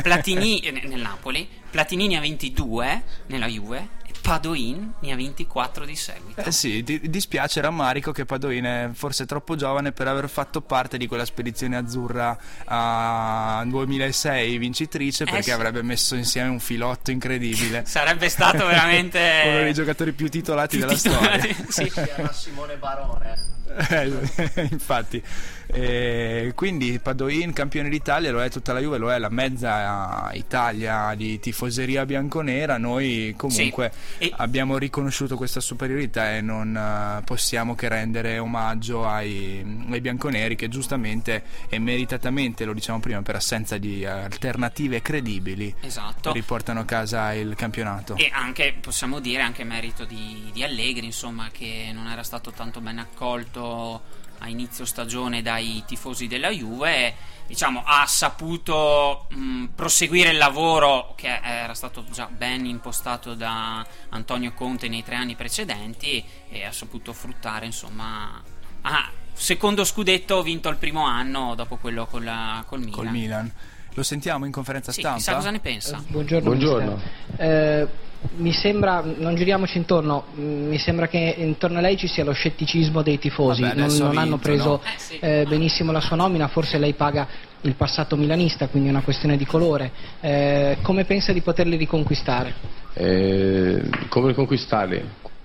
Platini 0.02 0.58
eh, 0.60 0.70
nel 0.72 1.00
Napoli, 1.02 1.46
Platini 1.76 2.08
ne 2.08 2.16
ha 2.16 2.20
22 2.20 3.02
nella 3.26 3.44
Juve 3.48 3.88
e 4.06 4.12
Padoin 4.22 4.94
ne 4.98 5.12
ha 5.12 5.14
24 5.14 5.84
di 5.84 5.94
seguito. 5.94 6.40
Eh 6.40 6.50
sì, 6.50 6.82
di- 6.82 7.10
dispiace 7.10 7.60
rammarico 7.60 8.12
che 8.12 8.24
Padoin 8.24 8.64
è 8.64 8.88
forse 8.94 9.26
troppo 9.26 9.56
giovane 9.56 9.92
per 9.92 10.08
aver 10.08 10.30
fatto 10.30 10.62
parte 10.62 10.96
di 10.96 11.06
quella 11.06 11.26
spedizione 11.26 11.76
azzurra 11.76 12.34
a 12.64 13.62
2006 13.66 14.56
vincitrice 14.56 15.24
perché 15.26 15.42
sì. 15.42 15.50
avrebbe 15.50 15.82
messo 15.82 16.14
insieme 16.14 16.48
un 16.48 16.60
filotto 16.60 17.10
incredibile. 17.10 17.84
Sarebbe 17.86 18.30
stato 18.30 18.64
veramente 18.64 19.18
Uno 19.44 19.58
dei 19.58 19.74
giocatori 19.74 20.12
più 20.12 20.30
titolati 20.30 20.78
più 20.78 20.86
della 20.86 20.98
titolati, 20.98 21.54
storia. 21.68 21.92
sì. 21.92 22.10
Era 22.16 22.32
Simone 22.32 22.76
Barone. 22.78 23.55
Eh, 23.88 24.68
infatti. 24.70 25.22
Eh, 25.68 26.52
quindi 26.54 27.00
Padoin 27.00 27.52
campione 27.52 27.88
d'Italia 27.88 28.30
lo 28.30 28.40
è 28.40 28.48
tutta 28.48 28.72
la 28.72 28.78
Juve 28.78 28.98
lo 28.98 29.12
è 29.12 29.18
la 29.18 29.28
mezza 29.30 30.30
Italia 30.32 31.12
di 31.16 31.40
tifoseria 31.40 32.06
bianconera. 32.06 32.78
Noi 32.78 33.34
comunque 33.36 33.90
Sì, 34.18 34.26
e- 34.26 34.32
abbiamo 34.36 34.78
riconosciuto 34.78 35.36
questa 35.36 35.60
superiorità 35.60 36.36
e 36.36 36.40
non 36.40 36.76
eh, 36.76 37.22
possiamo 37.24 37.74
che 37.74 37.88
rendere 37.88 38.38
omaggio 38.38 39.06
ai, 39.08 39.84
ai 39.90 40.00
bianconeri 40.00 40.54
che 40.54 40.68
giustamente 40.68 41.42
e 41.68 41.78
meritatamente 41.80 42.64
lo 42.64 42.72
diciamo 42.72 43.00
prima 43.00 43.22
per 43.22 43.34
assenza 43.34 43.76
di 43.76 44.04
alternative 44.04 45.02
credibili 45.02 45.74
Esatto. 45.80 46.32
riportano 46.32 46.80
a 46.80 46.84
casa 46.84 47.34
il 47.34 47.54
campionato. 47.56 48.14
E 48.16 48.30
anche, 48.32 48.74
possiamo 48.80 49.18
dire, 49.18 49.42
anche 49.42 49.64
merito 49.64 50.04
di, 50.04 50.50
di 50.52 50.62
Allegri, 50.62 51.06
insomma, 51.06 51.48
che 51.50 51.90
non 51.92 52.06
era 52.06 52.22
stato 52.22 52.52
tanto 52.52 52.80
ben 52.80 52.98
accolto 52.98 53.55
a 53.60 54.48
inizio 54.48 54.84
stagione 54.84 55.42
dai 55.42 55.82
tifosi 55.86 56.26
della 56.26 56.50
Juve. 56.50 57.14
Diciamo, 57.46 57.82
ha 57.86 58.04
saputo 58.06 59.26
mh, 59.30 59.66
proseguire 59.76 60.30
il 60.30 60.36
lavoro 60.36 61.12
che 61.16 61.40
era 61.42 61.74
stato 61.74 62.04
già 62.10 62.26
ben 62.26 62.66
impostato 62.66 63.34
da 63.34 63.86
Antonio 64.08 64.52
Conte 64.52 64.88
nei 64.88 65.04
tre 65.04 65.14
anni 65.14 65.36
precedenti 65.36 66.24
e 66.48 66.64
ha 66.64 66.72
saputo 66.72 67.12
fruttare, 67.12 67.66
insomma... 67.66 68.42
Ah, 68.82 69.08
secondo 69.32 69.84
scudetto 69.84 70.42
vinto 70.42 70.68
il 70.70 70.76
primo 70.76 71.04
anno 71.04 71.54
dopo 71.54 71.76
quello 71.76 72.06
col, 72.06 72.28
col 72.66 72.80
Milan. 72.80 72.92
col 72.94 73.08
Milan 73.10 73.52
lo 73.94 74.02
sentiamo 74.02 74.44
in 74.44 74.52
conferenza 74.52 74.92
Sì, 74.92 75.00
stampa 75.00 75.18
chissà 75.18 75.34
cosa 75.34 75.50
ne 75.50 75.60
pensa. 75.60 76.02
Buongiorno. 76.06 76.48
Buongiorno. 76.48 76.94
mister. 76.96 77.82
Eh, 77.82 77.88
mi 78.36 78.52
sembra, 78.52 79.02
non 79.02 79.34
giriamoci 79.34 79.78
intorno, 79.78 80.24
mm, 80.38 80.68
mi 80.68 80.78
sembra 80.78 81.06
che 81.08 81.34
intorno 81.38 81.78
a 81.78 81.80
lei 81.80 81.96
ci 81.96 82.06
sia 82.06 82.24
lo 82.24 82.32
scetticismo 82.32 83.02
dei 83.02 83.18
tifosi, 83.18 83.62
Vabbè, 83.62 83.74
non, 83.74 83.94
non 83.96 84.16
hanno 84.16 84.36
vinto, 84.36 84.38
preso 84.38 84.68
no? 84.68 84.80
Eh, 84.82 84.98
sì. 84.98 85.18
eh, 85.18 85.44
benissimo 85.48 85.92
la 85.92 86.00
sua 86.00 86.16
nomina, 86.16 86.48
forse 86.48 86.78
lei 86.78 86.94
paga 86.94 87.26
il 87.62 87.74
passato 87.74 88.16
milanista, 88.16 88.68
quindi 88.68 88.88
è 88.88 88.92
una 88.92 89.02
questione 89.02 89.36
di 89.36 89.46
colore. 89.46 89.90
Eh, 90.20 90.78
come 90.82 91.04
pensa 91.04 91.32
di 91.32 91.40
poterli 91.40 91.76
riconquistare? 91.76 92.54
Eh, 92.94 93.82
come 94.08 94.28
riconquistarli? 94.28 95.04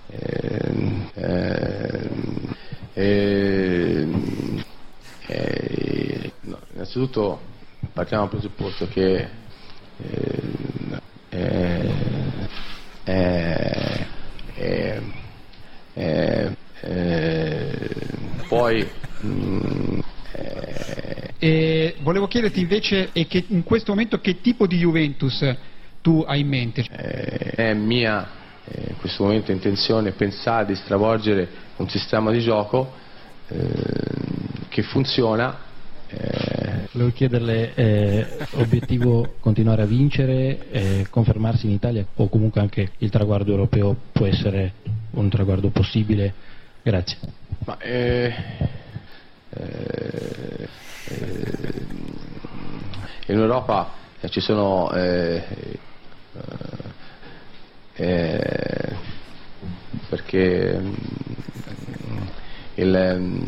Eh, 0.10 0.72
eh, 1.14 2.10
eh, 2.94 4.08
eh, 5.28 6.32
no, 6.42 6.60
innanzitutto 6.74 7.40
partiamo 7.94 8.24
dal 8.24 8.32
presupposto 8.32 8.88
che 8.88 9.40
eh, 13.06 14.06
eh, 14.64 16.52
eh, 16.82 17.90
poi 18.48 18.90
mm, 19.26 20.00
eh, 20.34 21.34
E 21.40 21.96
volevo 22.02 22.28
chiederti 22.28 22.60
invece 22.60 23.10
in 23.14 23.64
questo 23.64 23.92
momento 23.92 24.20
che 24.20 24.42
tipo 24.42 24.68
di 24.68 24.78
Juventus 24.78 25.56
tu 26.02 26.24
hai 26.28 26.42
in 26.42 26.48
mente? 26.48 26.84
è 26.84 27.74
mia 27.74 28.40
in 28.88 28.98
questo 28.98 29.24
momento 29.24 29.52
intenzione 29.52 30.12
pensare 30.12 30.66
di 30.66 30.76
stravolgere 30.76 31.48
un 31.78 31.90
sistema 31.90 32.32
di 32.32 32.40
gioco 32.42 32.94
che 34.70 34.82
funziona 34.84 35.58
Volevo 36.94 37.12
chiederle, 37.12 37.74
eh, 37.74 38.28
obiettivo 38.56 39.36
continuare 39.40 39.84
a 39.84 39.86
vincere, 39.86 40.70
eh, 40.72 41.08
confermarsi 41.10 41.66
in 41.66 41.72
Italia 41.72 42.06
o 42.16 42.28
comunque 42.28 42.60
anche 42.60 42.92
il 42.98 43.10
traguardo 43.10 43.52
europeo 43.52 43.96
può 44.12 44.26
essere 44.26 44.74
un 45.12 45.30
traguardo 45.30 45.70
possibile? 45.70 46.34
Grazie. 46.82 47.18
Ma, 47.64 47.78
eh, 47.78 48.34
eh, 49.52 50.68
eh, 51.06 51.86
in 53.28 53.38
Europa 53.38 53.94
eh, 54.20 54.28
ci 54.30 54.42
sono 54.42 54.90
perché 60.10 60.78
mm, 60.78 60.94
il 62.76 63.16
mm, 63.18 63.44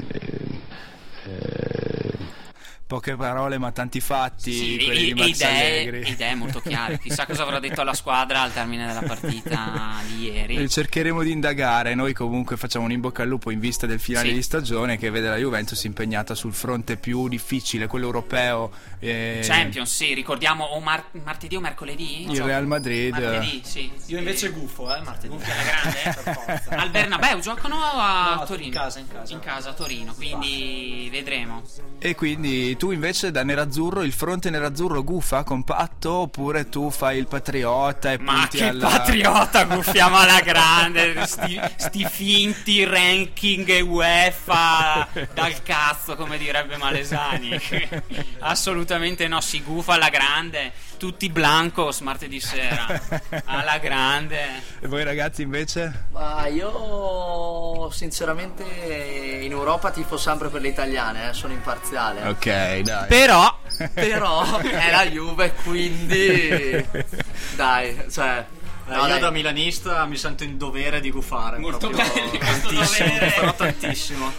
Poche 2.93 3.15
parole 3.15 3.57
ma 3.57 3.71
tanti 3.71 3.99
fatti, 3.99 4.53
Sì, 4.53 4.83
quelli 4.85 5.09
e- 5.09 5.13
di 5.15 5.19
Max 5.19 5.29
idee, 5.29 5.79
Allegri. 5.89 6.11
idee 6.11 6.35
molto 6.35 6.59
chiare. 6.59 6.99
Chissà 6.99 7.25
cosa 7.25 7.41
avrà 7.41 7.57
detto 7.59 7.81
alla 7.81 7.95
squadra 7.95 8.41
al 8.41 8.53
termine 8.53 8.85
della 8.85 9.01
partita 9.01 9.95
di 10.05 10.25
ieri. 10.29 10.57
E 10.57 10.69
cercheremo 10.69 11.23
di 11.23 11.31
indagare, 11.31 11.95
noi 11.95 12.13
comunque 12.13 12.55
facciamo 12.55 12.85
un 12.85 12.91
in 12.91 12.99
bocca 13.01 13.23
al 13.23 13.29
lupo 13.29 13.49
in 13.49 13.59
vista 13.59 13.87
del 13.87 13.99
finale 13.99 14.27
Sì. 14.27 14.33
di 14.35 14.41
stagione 14.43 14.97
che 14.99 15.09
vede 15.09 15.27
la 15.27 15.37
Juventus 15.37 15.83
impegnata 15.85 16.35
sul 16.35 16.53
fronte 16.53 16.95
più 16.97 17.27
difficile, 17.27 17.87
quello 17.87 18.05
europeo. 18.05 18.69
eh, 18.99 19.39
Champions, 19.43 19.91
sì, 19.93 20.13
ricordiamo 20.13 20.63
o 20.63 20.79
mar- 20.79 21.09
martedì 21.23 21.55
o 21.55 21.59
mercoledì? 21.61 22.29
Il 22.31 22.41
Real 22.43 22.67
Madrid. 22.67 23.11
Martedì, 23.11 23.61
sì. 23.65 23.91
Io 24.05 24.19
invece 24.19 24.49
gufo, 24.51 24.95
eh, 24.95 25.01
martedì. 25.01 25.33
Guffia 25.33 25.51
alla 25.51 25.63
grande? 25.63 26.21
Per 26.23 26.33
forza. 26.35 26.69
Al 26.77 26.89
Bernabeu 26.91 27.39
giocano 27.39 27.75
a 27.83 28.35
No, 28.35 28.45
Torino? 28.45 28.67
in 28.67 28.71
casa, 28.71 28.99
in 28.99 29.07
casa. 29.07 29.33
In 29.33 29.39
casa 29.39 29.69
a 29.71 29.73
Torino, 29.73 30.13
quindi 30.13 31.09
vedremo. 31.11 31.63
E 31.99 32.15
quindi 32.15 32.75
tu 32.83 32.91
invece 32.91 33.31
da 33.31 33.45
nerazzurro, 33.45 34.03
il 34.03 34.11
fronte 34.11 34.49
nerazzurro 34.49 35.05
gufa, 35.05 35.45
compatto, 35.45 35.92
oppure 36.11 36.69
tu 36.69 36.89
fai 36.89 37.17
il 37.17 37.27
patriota 37.27 38.11
e 38.11 38.17
Ma 38.17 38.33
punti 38.33 38.57
che 38.57 38.67
alla... 38.67 38.87
patriota 38.87 39.63
guffiamo 39.65 40.17
alla 40.17 40.41
grande 40.41 41.25
sti, 41.27 41.61
sti 41.75 42.05
finti 42.09 42.83
ranking 42.83 43.81
UEFA 43.87 45.07
dal 45.33 45.61
cazzo 45.63 46.15
come 46.15 46.37
direbbe 46.37 46.77
Malesani 46.77 47.59
assolutamente 48.39 49.27
no 49.27 49.41
si 49.41 49.61
gufa 49.61 49.93
alla 49.93 50.09
grande 50.09 50.71
tutti 50.97 51.29
blancos 51.29 51.99
martedì 51.99 52.39
sera 52.39 53.01
alla 53.45 53.77
grande 53.77 54.61
E 54.79 54.87
voi 54.87 55.03
ragazzi 55.03 55.41
invece? 55.41 56.07
Ma 56.11 56.47
io 56.47 57.89
sinceramente 57.91 58.63
in 58.63 59.51
Europa 59.51 59.91
tifo 59.91 60.17
sempre 60.17 60.49
per 60.49 60.61
le 60.61 60.69
italiane, 60.69 61.29
eh, 61.29 61.33
sono 61.33 61.53
imparziale. 61.53 62.27
Ok, 62.27 62.79
dai. 62.79 63.07
però 63.07 63.61
Però 63.93 64.57
è 64.57 64.91
la 64.91 65.05
Juve, 65.05 65.53
quindi 65.63 65.92
dai, 67.55 68.03
cioè 68.11 68.45
Eh, 68.87 68.91
no, 68.93 69.01
io 69.03 69.07
dai. 69.07 69.19
da 69.19 69.31
milanista 69.31 70.05
mi 70.05 70.17
sento 70.17 70.43
in 70.43 70.57
dovere 70.57 70.99
di 70.99 71.09
gufare. 71.11 71.57
Molto 71.57 71.89
proprio 71.89 72.11
bene 72.13 72.37
questo 72.37 72.67
tantissimo, 72.69 73.07
dovere. 73.09 73.31
però 73.31 73.53
tantissimo. 73.55 74.33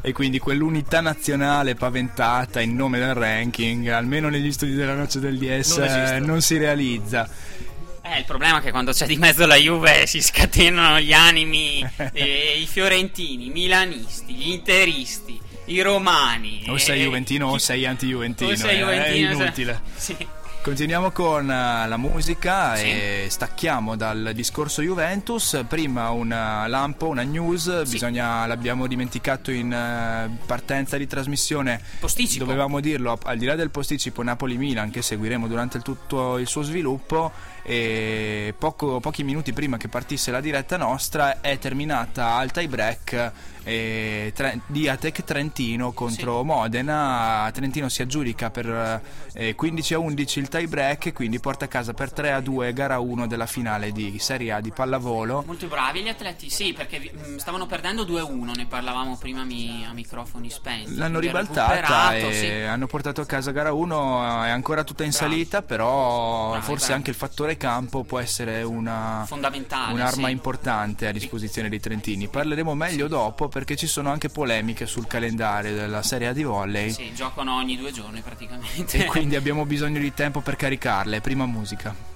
E 0.00 0.12
quindi 0.12 0.38
quell'unità 0.38 1.00
nazionale 1.00 1.74
paventata 1.74 2.60
in 2.60 2.74
nome 2.76 2.98
del 2.98 3.14
ranking, 3.14 3.88
almeno 3.88 4.28
negli 4.28 4.52
studi 4.52 4.74
della 4.74 4.94
noce 4.94 5.18
del 5.18 5.36
DS, 5.38 5.76
Non 5.76 5.88
eh, 5.88 6.18
non 6.20 6.40
si 6.40 6.56
realizza. 6.56 7.28
Eh, 8.02 8.18
il 8.20 8.24
problema 8.24 8.58
è 8.58 8.62
che 8.62 8.70
quando 8.70 8.92
c'è 8.92 9.06
di 9.06 9.16
mezzo 9.16 9.44
la 9.44 9.56
Juve 9.56 10.06
si 10.06 10.22
scatenano 10.22 11.00
gli 11.00 11.12
animi, 11.12 11.84
eh, 12.14 12.58
i 12.60 12.66
fiorentini, 12.66 13.46
i 13.46 13.50
milanisti, 13.50 14.32
gli 14.34 14.50
interisti, 14.52 15.38
i 15.66 15.80
romani. 15.82 16.64
O 16.68 16.78
sei 16.78 17.00
eh, 17.00 17.04
Juventino 17.04 17.48
o 17.48 17.52
chi- 17.54 17.58
sei 17.58 17.84
anti-Juventino. 17.84 18.50
o 18.52 18.56
sei 18.56 18.76
eh, 18.76 18.78
Juventino, 18.78 19.30
è 19.30 19.34
se- 19.34 19.42
inutile. 19.42 19.80
Sì. 19.96 20.16
Continuiamo 20.68 21.12
con 21.12 21.50
eh, 21.50 21.88
la 21.88 21.96
musica 21.96 22.76
Sì. 22.76 22.84
e 22.90 23.26
stacchiamo 23.30 23.96
dal 23.96 24.32
discorso 24.34 24.82
Juventus. 24.82 25.64
Prima 25.66 26.10
una 26.10 26.66
lampo, 26.66 27.08
una 27.08 27.22
news, 27.22 27.84
Sì. 27.84 27.92
bisogna, 27.92 28.44
l'abbiamo 28.44 28.86
dimenticato 28.86 29.50
in 29.50 29.72
eh, 29.72 30.28
partenza 30.44 30.98
di 30.98 31.06
trasmissione. 31.06 31.80
Posticipo. 31.98 32.44
Dovevamo 32.44 32.80
dirlo, 32.80 33.18
al 33.22 33.38
di 33.38 33.46
là 33.46 33.54
del 33.54 33.70
posticipo 33.70 34.22
Napoli-Milan 34.22 34.90
che 34.90 35.00
seguiremo 35.00 35.48
durante 35.48 35.78
il 35.78 35.82
tutto 35.82 36.36
il 36.36 36.46
suo 36.46 36.60
sviluppo 36.60 37.32
e 37.68 38.54
poco- 38.56 38.98
pochi 38.98 39.22
minuti 39.24 39.52
prima 39.52 39.76
che 39.76 39.88
partisse 39.88 40.30
la 40.30 40.40
diretta 40.40 40.78
nostra 40.78 41.42
è 41.42 41.58
terminata 41.58 42.36
al 42.36 42.50
tie 42.50 42.66
break 42.66 43.32
eh, 43.64 44.32
Tre- 44.34 44.60
di 44.66 44.88
Atec 44.88 45.22
Trentino 45.24 45.92
contro 45.92 46.42
Modena. 46.42 47.50
Trentino 47.52 47.90
si 47.90 48.00
aggiudica 48.00 48.48
per 48.48 49.02
eh, 49.34 49.54
15 49.54 49.92
a 49.94 49.98
11 49.98 50.38
il 50.38 50.48
tie 50.48 50.66
break 50.66 51.06
e 51.06 51.12
quindi 51.12 51.38
porta 51.38 51.66
a 51.66 51.68
casa 51.68 51.92
per 51.92 52.10
3 52.10 52.32
a 52.32 52.40
2 52.40 52.72
gara 52.72 52.98
1 52.98 53.26
della 53.26 53.44
finale 53.44 53.92
di 53.92 54.18
Serie 54.18 54.52
A 54.52 54.60
di 54.62 54.70
pallavolo. 54.70 55.42
Molto 55.44 55.66
bravi 55.66 56.00
gli 56.00 56.08
atleti, 56.08 56.48
sì, 56.48 56.72
perché 56.72 57.12
mm, 57.14 57.36
stavano 57.36 57.66
perdendo 57.66 58.04
2-1, 58.04 58.56
ne 58.56 58.64
parlavamo 58.66 59.18
prima 59.18 59.44
mi- 59.44 59.84
a 59.86 59.92
microfoni 59.92 60.48
spenti. 60.48 60.94
L'hanno 60.96 61.18
ribaltata 61.18 62.16
e 62.16 62.32
sì. 62.32 62.46
hanno 62.66 62.86
portato 62.86 63.20
a 63.20 63.26
casa 63.26 63.50
gara 63.50 63.72
1, 63.72 64.44
è 64.44 64.48
ancora 64.48 64.82
tutta 64.82 65.04
in 65.04 65.10
Bravi. 65.10 65.24
salita, 65.30 65.60
però 65.60 66.50
Bravi, 66.52 66.64
forse 66.64 66.86
bravi. 66.86 66.92
anche 66.94 67.10
il 67.10 67.16
fattore 67.16 67.56
campo 67.58 68.04
può 68.04 68.18
essere 68.18 68.62
una, 68.62 69.24
Fondamentale, 69.26 69.92
un'arma 69.92 70.28
sì. 70.28 70.32
importante 70.32 71.06
a 71.06 71.12
disposizione 71.12 71.68
dei 71.68 71.80
trentini. 71.80 72.28
Parleremo 72.28 72.74
meglio 72.74 73.06
dopo 73.08 73.48
perché 73.48 73.76
ci 73.76 73.86
sono 73.86 74.10
anche 74.10 74.30
polemiche 74.30 74.86
sul 74.86 75.06
calendario 75.06 75.74
della 75.74 76.02
Serie 76.02 76.28
A 76.28 76.32
di 76.32 76.44
volley 76.44 76.90
Sì, 76.90 77.12
giocano 77.12 77.56
ogni 77.56 77.76
due 77.76 77.92
giorni 77.92 78.22
praticamente. 78.22 78.96
e 78.96 79.04
quindi 79.04 79.36
abbiamo 79.36 79.66
bisogno 79.66 80.00
di 80.00 80.14
tempo 80.14 80.40
per 80.40 80.56
caricarle. 80.56 81.20
Prima 81.20 81.44
musica. 81.44 82.07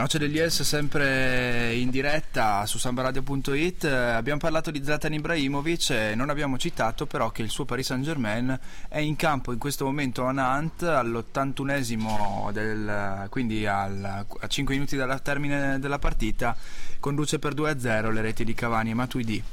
Noce 0.00 0.18
degli 0.18 0.38
Els 0.38 0.62
sempre 0.62 1.74
in 1.74 1.90
diretta 1.90 2.64
su 2.64 2.78
sambaradio.it. 2.78 3.84
Abbiamo 3.84 4.38
parlato 4.38 4.70
di 4.70 4.82
Zlatan 4.82 5.12
Ibrahimovic 5.12 5.90
e 5.90 6.14
non 6.14 6.30
abbiamo 6.30 6.56
citato 6.56 7.04
però 7.04 7.30
che 7.30 7.42
il 7.42 7.50
suo 7.50 7.66
Paris 7.66 7.86
Saint 7.86 8.02
Germain 8.02 8.58
è 8.88 8.98
in 8.98 9.14
campo 9.16 9.52
in 9.52 9.58
questo 9.58 9.84
momento 9.84 10.24
a 10.24 10.32
Nantes 10.32 10.88
all'81esimo 10.88 12.50
del, 12.50 13.26
quindi 13.28 13.66
al- 13.66 14.24
a 14.40 14.46
5 14.46 14.74
minuti 14.74 14.96
dal 14.96 15.20
termine 15.20 15.78
della 15.78 15.98
partita 15.98 16.56
conduce 16.98 17.38
per 17.38 17.52
2-0 17.52 18.10
le 18.10 18.22
reti 18.22 18.42
di 18.42 18.54
Cavani 18.54 18.90
e 18.90 18.94
Matuidi. 18.94 19.44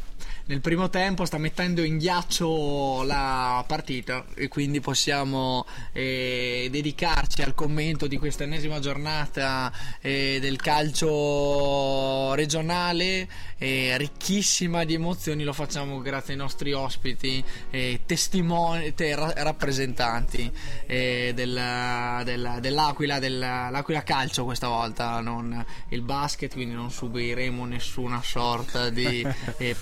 Nel 0.50 0.62
primo 0.62 0.88
tempo 0.90 1.26
sta 1.26 1.38
mettendo 1.38 1.84
in 1.84 1.98
ghiaccio 1.98 3.04
la 3.04 3.62
partita 3.68 4.24
e 4.34 4.48
quindi 4.48 4.80
possiamo 4.80 5.66
eh, 5.92 6.70
dedicarci 6.72 7.42
al 7.42 7.54
commento 7.54 8.08
di 8.08 8.18
questa 8.18 8.46
ennesima 8.46 8.80
giornata 8.80 9.70
eh, 10.00 10.38
del 10.40 10.56
calcio 10.56 12.34
regionale, 12.34 13.28
eh, 13.58 13.98
ricchissima 13.98 14.86
di 14.86 14.94
emozioni, 14.94 15.44
lo 15.44 15.52
facciamo 15.52 16.00
grazie 16.02 16.32
ai 16.32 16.40
nostri 16.40 16.72
ospiti, 16.72 17.44
eh, 17.70 18.00
testimoni, 18.06 18.94
te- 18.94 19.16
ra- 19.16 19.34
rappresentanti 19.36 20.50
eh, 20.86 21.34
della- 21.36 22.22
della- 22.24 22.62
dell'Aquila, 22.62 23.20
della- 23.20 23.70
l'Aquila 23.70 24.04
Calcio 24.04 24.46
questa 24.46 24.70
volta, 24.70 25.20
non 25.20 25.66
il 25.90 26.02
basket, 26.04 26.54
quindi 26.54 26.74
non 26.74 26.90
subiremo 26.90 27.66
nessuna 27.66 28.22
sorta 28.24 28.90
di 28.90 29.28
eh, 29.58 29.76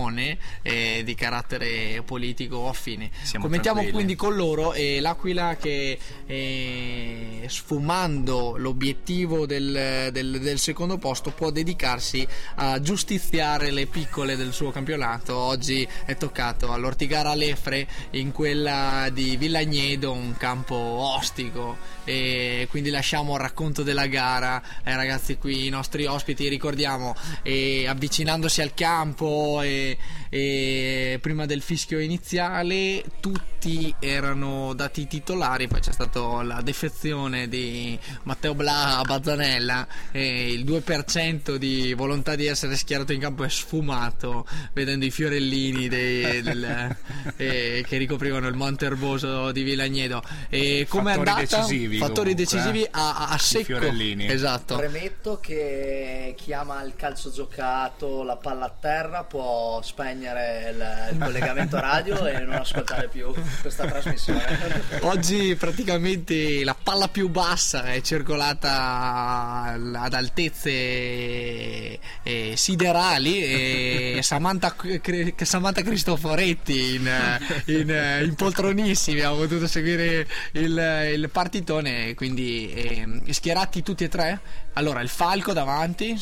pressione 0.00 0.38
eh, 0.62 1.02
di 1.04 1.14
carattere 1.14 2.02
politico 2.04 2.68
affine. 2.68 3.10
Siamo 3.22 3.44
Commentiamo 3.44 3.80
tranquilli. 3.80 3.92
quindi 3.92 4.14
con 4.16 4.34
loro 4.34 4.72
e 4.72 5.00
l'Aquila 5.00 5.56
che 5.56 5.98
eh, 6.26 7.44
sfumando 7.48 8.56
l'obiettivo 8.56 9.46
del, 9.46 10.08
del- 10.12 10.40
del 10.40 10.58
secondo 10.58 10.96
posto 10.98 11.30
può 11.32 11.50
dedicarsi 11.50 12.26
a 12.56 12.80
giustiziare 12.80 13.70
le 13.70 13.86
piccole 13.86 14.36
del 14.36 14.52
suo 14.52 14.70
campionato. 14.70 15.36
Oggi 15.36 15.86
è 16.06 16.16
toccato 16.16 16.72
all'Ortigara 16.72 17.34
Lefre 17.34 17.86
in 18.12 18.32
quella 18.32 19.08
di 19.12 19.36
Villagnedo, 19.36 20.12
un 20.12 20.34
campo 20.36 20.74
ostico 20.76 21.76
e 22.04 22.66
quindi 22.70 22.90
lasciamo 22.90 23.34
il 23.34 23.40
racconto 23.40 23.82
della 23.82 24.06
gara 24.06 24.62
ai 24.84 24.94
ragazzi 24.94 25.36
qui, 25.36 25.66
i 25.66 25.68
nostri 25.70 26.06
ospiti, 26.06 26.48
ricordiamo, 26.48 27.14
avvicinandosi 27.86 28.62
al 28.62 28.72
campo 28.74 29.60
e 29.62 29.89
prima 30.28 31.46
del 31.46 31.62
fischio 31.62 31.98
iniziale 31.98 33.02
tutti 33.20 33.59
erano 33.98 34.72
dati 34.74 35.06
titolari, 35.06 35.68
poi 35.68 35.80
c'è 35.80 35.92
stata 35.92 36.42
la 36.42 36.62
defezione 36.62 37.46
di 37.46 37.98
Matteo 38.22 38.54
Bla 38.54 38.98
a 38.98 39.02
Bazzanella 39.02 39.86
e 40.12 40.50
il 40.52 40.64
2% 40.64 41.56
di 41.56 41.92
volontà 41.92 42.36
di 42.36 42.46
essere 42.46 42.74
schierato 42.76 43.12
in 43.12 43.20
campo 43.20 43.44
è 43.44 43.50
sfumato 43.50 44.46
vedendo 44.72 45.04
i 45.04 45.10
fiorellini 45.10 45.88
dei- 45.88 46.40
del- 46.40 46.96
eh, 47.36 47.84
che 47.86 47.96
ricoprivano 47.98 48.48
il 48.48 48.54
Monte 48.54 48.86
Erboso 48.86 49.52
di 49.52 49.62
Villagnedo 49.62 50.22
e 50.48 50.86
come 50.88 51.12
è 51.12 51.16
Fattori 51.16 51.30
andata? 51.30 51.56
decisivi 51.56 51.98
fattori 51.98 52.30
comunque, 52.32 52.44
decisivi 52.44 52.82
eh. 52.82 52.88
a, 52.92 53.28
a- 53.28 53.38
secco 53.38 53.64
fiorellini. 53.64 54.26
esatto 54.30 54.76
Premetto 54.76 55.38
che 55.40 56.34
chi 56.36 56.52
ama 56.54 56.82
il 56.82 56.94
calcio 56.96 57.30
giocato, 57.30 58.22
la 58.22 58.36
palla 58.36 58.64
a 58.66 58.74
terra, 58.80 59.24
può 59.24 59.80
spegnere 59.82 60.70
il, 60.70 61.14
il 61.16 61.18
collegamento 61.22 61.78
radio 61.78 62.26
e 62.26 62.38
non 62.40 62.54
ascoltare 62.54 63.08
più 63.08 63.32
questa 63.60 63.86
trasmissione. 63.86 64.42
Oggi 65.02 65.54
praticamente 65.56 66.64
la 66.64 66.76
palla 66.80 67.08
più 67.08 67.28
bassa 67.28 67.84
è 67.84 68.00
circolata 68.00 69.74
ad 69.74 70.14
altezze 70.14 70.70
eh, 72.22 72.52
siderali 72.54 73.42
e 73.42 74.20
Samantha, 74.24 74.74
Samantha 75.42 75.82
Cristoforetti 75.82 76.94
in, 76.94 77.10
in, 77.66 78.20
in 78.24 78.34
poltronissimi. 78.34 79.20
Ha 79.20 79.30
potuto 79.30 79.66
seguire 79.66 80.26
il, 80.52 81.12
il 81.14 81.30
partitone 81.30 82.14
quindi 82.14 82.72
eh, 82.72 83.32
schierati 83.32 83.82
tutti 83.82 84.04
e 84.04 84.08
tre? 84.08 84.40
Allora 84.74 85.00
il 85.00 85.08
falco 85.08 85.52
davanti 85.52 86.18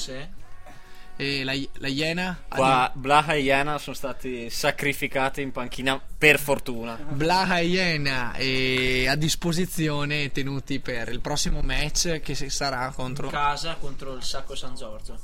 e 1.21 1.43
la, 1.43 1.53
la 1.79 1.89
iena 1.89 2.41
Qua 2.49 2.91
Blaha 2.95 3.35
e 3.35 3.41
Iena 3.41 3.77
sono 3.79 3.97
stati 3.97 4.49
sacrificati 4.51 5.43
in 5.43 5.51
panchina 5.51 6.01
per 6.19 6.39
fortuna. 6.39 6.95
Blaha 6.95 7.59
e 7.59 7.67
Iena 7.67 8.35
eh, 8.35 9.07
a 9.09 9.17
disposizione 9.17 10.31
tenuti 10.31 10.79
per 10.79 11.09
il 11.09 11.21
prossimo 11.21 11.61
match 11.61 12.21
che 12.21 12.35
si- 12.37 12.49
sarà 12.51 12.93
contro 12.95 13.27
In 13.27 13.33
casa 13.33 13.75
contro 13.75 14.15
il 14.15 14.23
Sacco 14.23 14.55
San 14.55 14.75
Giorgio. 14.77 15.19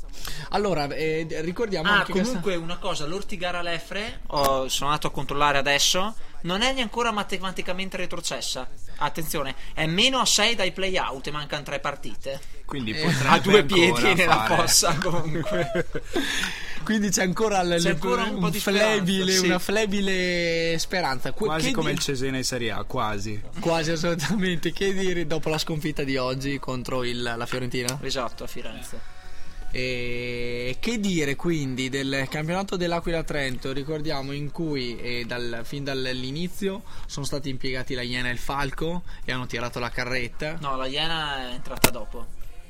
Allora, 0.51 0.87
eh, 0.89 1.27
ricordiamo 1.43 1.89
Ah, 1.89 1.99
anche 2.01 2.13
comunque 2.13 2.57
una 2.57 2.79
cosa, 2.79 3.07
l'Ortigara 3.07 3.63
Lefre, 3.63 4.21
ho- 4.29 4.69
sono 4.69 4.91
andato 4.91 5.07
a 5.07 5.11
controllare 5.13 5.59
adesso, 5.59 6.15
non 6.43 6.63
è 6.63 6.79
ancora 6.81 7.13
matematicamente 7.13 7.97
retrocessa. 7.97 8.69
Attenzione, 8.97 9.55
è 9.75 9.87
meno 9.87 10.19
a 10.19 10.27
6 10.27 10.55
dai 10.57 10.73
playout 10.73 11.27
e 11.27 11.31
mancano 11.31 11.63
3 11.63 11.79
partite. 11.81 12.54
Quindi 12.65 12.93
Eh, 12.93 13.13
a 13.27 13.39
due 13.39 13.65
piedi 13.65 14.15
nella 14.15 14.45
fare. 14.47 14.57
fossa 14.63 14.95
comunque. 14.97 15.87
Quindi 16.85 17.09
c'è 17.09 17.23
ancora, 17.23 17.63
l- 17.63 17.77
C'è 17.81 17.91
ancora 17.91 18.25
un 18.25 18.39
po' 18.41 18.51
di 18.51 18.59
flebile, 18.61 19.23
speranza, 19.33 19.41
sì. 19.41 19.47
una 19.47 19.59
flebile 19.59 20.77
speranza. 20.79 21.33
Que- 21.33 21.47
Quasi 21.47 21.71
come 21.73 21.91
di- 21.91 21.97
il 21.97 22.01
Cesena 22.03 22.37
in 22.37 22.45
Serie 22.45 22.71
A, 22.73 22.83
quasi. 22.85 23.41
Quasi 23.61 23.91
assolutamente. 23.93 24.73
Che 24.73 24.93
dire 24.93 25.27
dopo 25.27 25.49
la 25.49 25.57
sconfitta 25.59 26.03
di 26.05 26.17
oggi 26.19 26.59
contro 26.59 27.03
il- 27.05 27.23
la 27.23 27.47
Fiorentina? 27.47 27.99
Esatto, 28.03 28.45
a 28.45 28.47
Firenze. 28.47 29.13
E 29.77 30.77
che 30.79 31.01
dire 31.01 31.35
quindi 31.35 31.89
del 31.89 32.27
campionato 32.31 32.77
dell'Aquila 32.77 33.25
Trento? 33.25 33.73
Ricordiamo 33.73 34.31
in 34.33 34.53
cui 34.53 34.97
eh, 35.01 35.25
dal- 35.27 35.63
fin 35.65 35.83
dall'inizio 35.85 36.83
sono 37.07 37.25
stati 37.27 37.49
impiegati 37.49 37.95
la 37.95 38.03
Iena 38.03 38.29
e 38.29 38.33
il 38.33 38.39
Falco 38.39 39.03
e 39.25 39.33
hanno 39.33 39.47
tirato 39.47 39.79
la 39.81 39.91
carretta. 39.91 40.59
No, 40.61 40.77
la 40.77 40.87
Iena 40.87 41.49
è 41.49 41.53
entrata 41.55 41.91
dopo. 41.91 42.25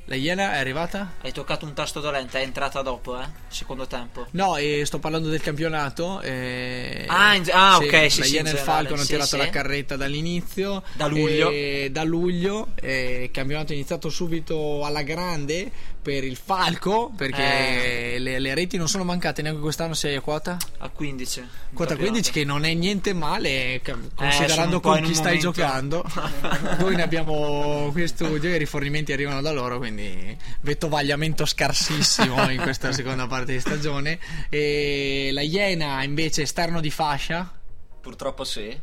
La 0.07 0.13
Iena 0.15 0.53
è 0.53 0.57
arrivata? 0.59 1.13
Hai 1.21 1.31
toccato 1.31 1.65
un 1.65 1.73
tasto 1.73 1.99
dolente, 1.99 2.39
è 2.39 2.43
entrata 2.43 2.83
dopo, 2.83 3.19
eh? 3.19 3.25
Secondo 3.47 3.87
tempo. 3.87 4.27
No, 4.31 4.55
e 4.55 4.83
sto 4.85 4.99
parlando 4.99 5.29
del 5.29 5.41
campionato. 5.41 6.21
eh, 6.21 7.05
Ah, 7.07 7.33
in- 7.33 7.43
ah, 7.51 7.77
ok, 7.77 8.11
sì, 8.11 8.19
La 8.19 8.25
sì, 8.25 8.33
Iena 8.35 8.49
e 8.49 8.51
il 8.51 8.57
generale, 8.57 8.59
Falco 8.59 8.93
hanno 8.93 9.01
sì, 9.01 9.07
tirato 9.07 9.27
sì. 9.29 9.37
la 9.37 9.49
carretta 9.49 9.95
dall'inizio. 9.95 10.83
Da 10.93 11.07
luglio. 11.07 11.49
e 11.49 11.89
da 11.91 12.03
luglio. 12.03 12.67
eh, 12.75 13.23
il 13.23 13.31
campionato 13.31 13.71
è 13.71 13.75
iniziato 13.75 14.09
subito 14.09 14.85
alla 14.85 15.01
grande 15.01 15.71
per 16.05 16.23
il 16.23 16.35
Falco, 16.35 17.11
perché 17.17 18.13
Eh. 18.13 18.19
le, 18.19 18.37
le 18.37 18.53
reti 18.53 18.77
non 18.77 18.87
sono 18.87 19.03
mancate 19.03 19.41
neanche 19.41 19.59
quest'anno. 19.59 19.95
Sei 19.95 20.15
a 20.15 20.21
quota? 20.21 20.55
A 20.77 20.89
15. 20.89 21.39
in 21.39 21.47
Quota 21.73 21.95
campionato. 21.95 22.11
15 22.21 22.31
che 22.31 22.43
non 22.45 22.63
è 22.63 22.73
niente 22.75 23.11
male 23.13 23.81
sono 23.83 24.07
considerando 24.13 24.79
po' 24.79 24.89
con 24.91 25.01
chi 25.01 25.15
stai 25.15 25.37
momento- 25.37 25.51
giocando. 25.51 26.05
Noi 26.77 26.95
ne 26.95 27.01
abbiamo 27.01 27.89
qui 27.91 28.03
in 28.03 28.07
studio 28.07 28.51
e 28.51 28.53
i 28.53 28.57
rifornimenti 28.59 29.13
arrivano 29.13 29.41
da 29.41 29.51
loro, 29.51 29.79
quindi 29.79 30.37
vettovagliamento 30.61 31.43
scarsissimo 31.43 32.51
in 32.51 32.61
questa 32.61 32.91
seconda 32.91 33.25
parte 33.25 33.53
di 33.53 33.59
stagione. 33.59 34.19
E 34.49 35.29
la 35.31 35.41
Iena 35.41 36.03
invece 36.03 36.43
esterno 36.43 36.81
di 36.81 36.91
fascia 36.91 37.51
Purtroppo 37.99 38.43
sì. 38.43 38.79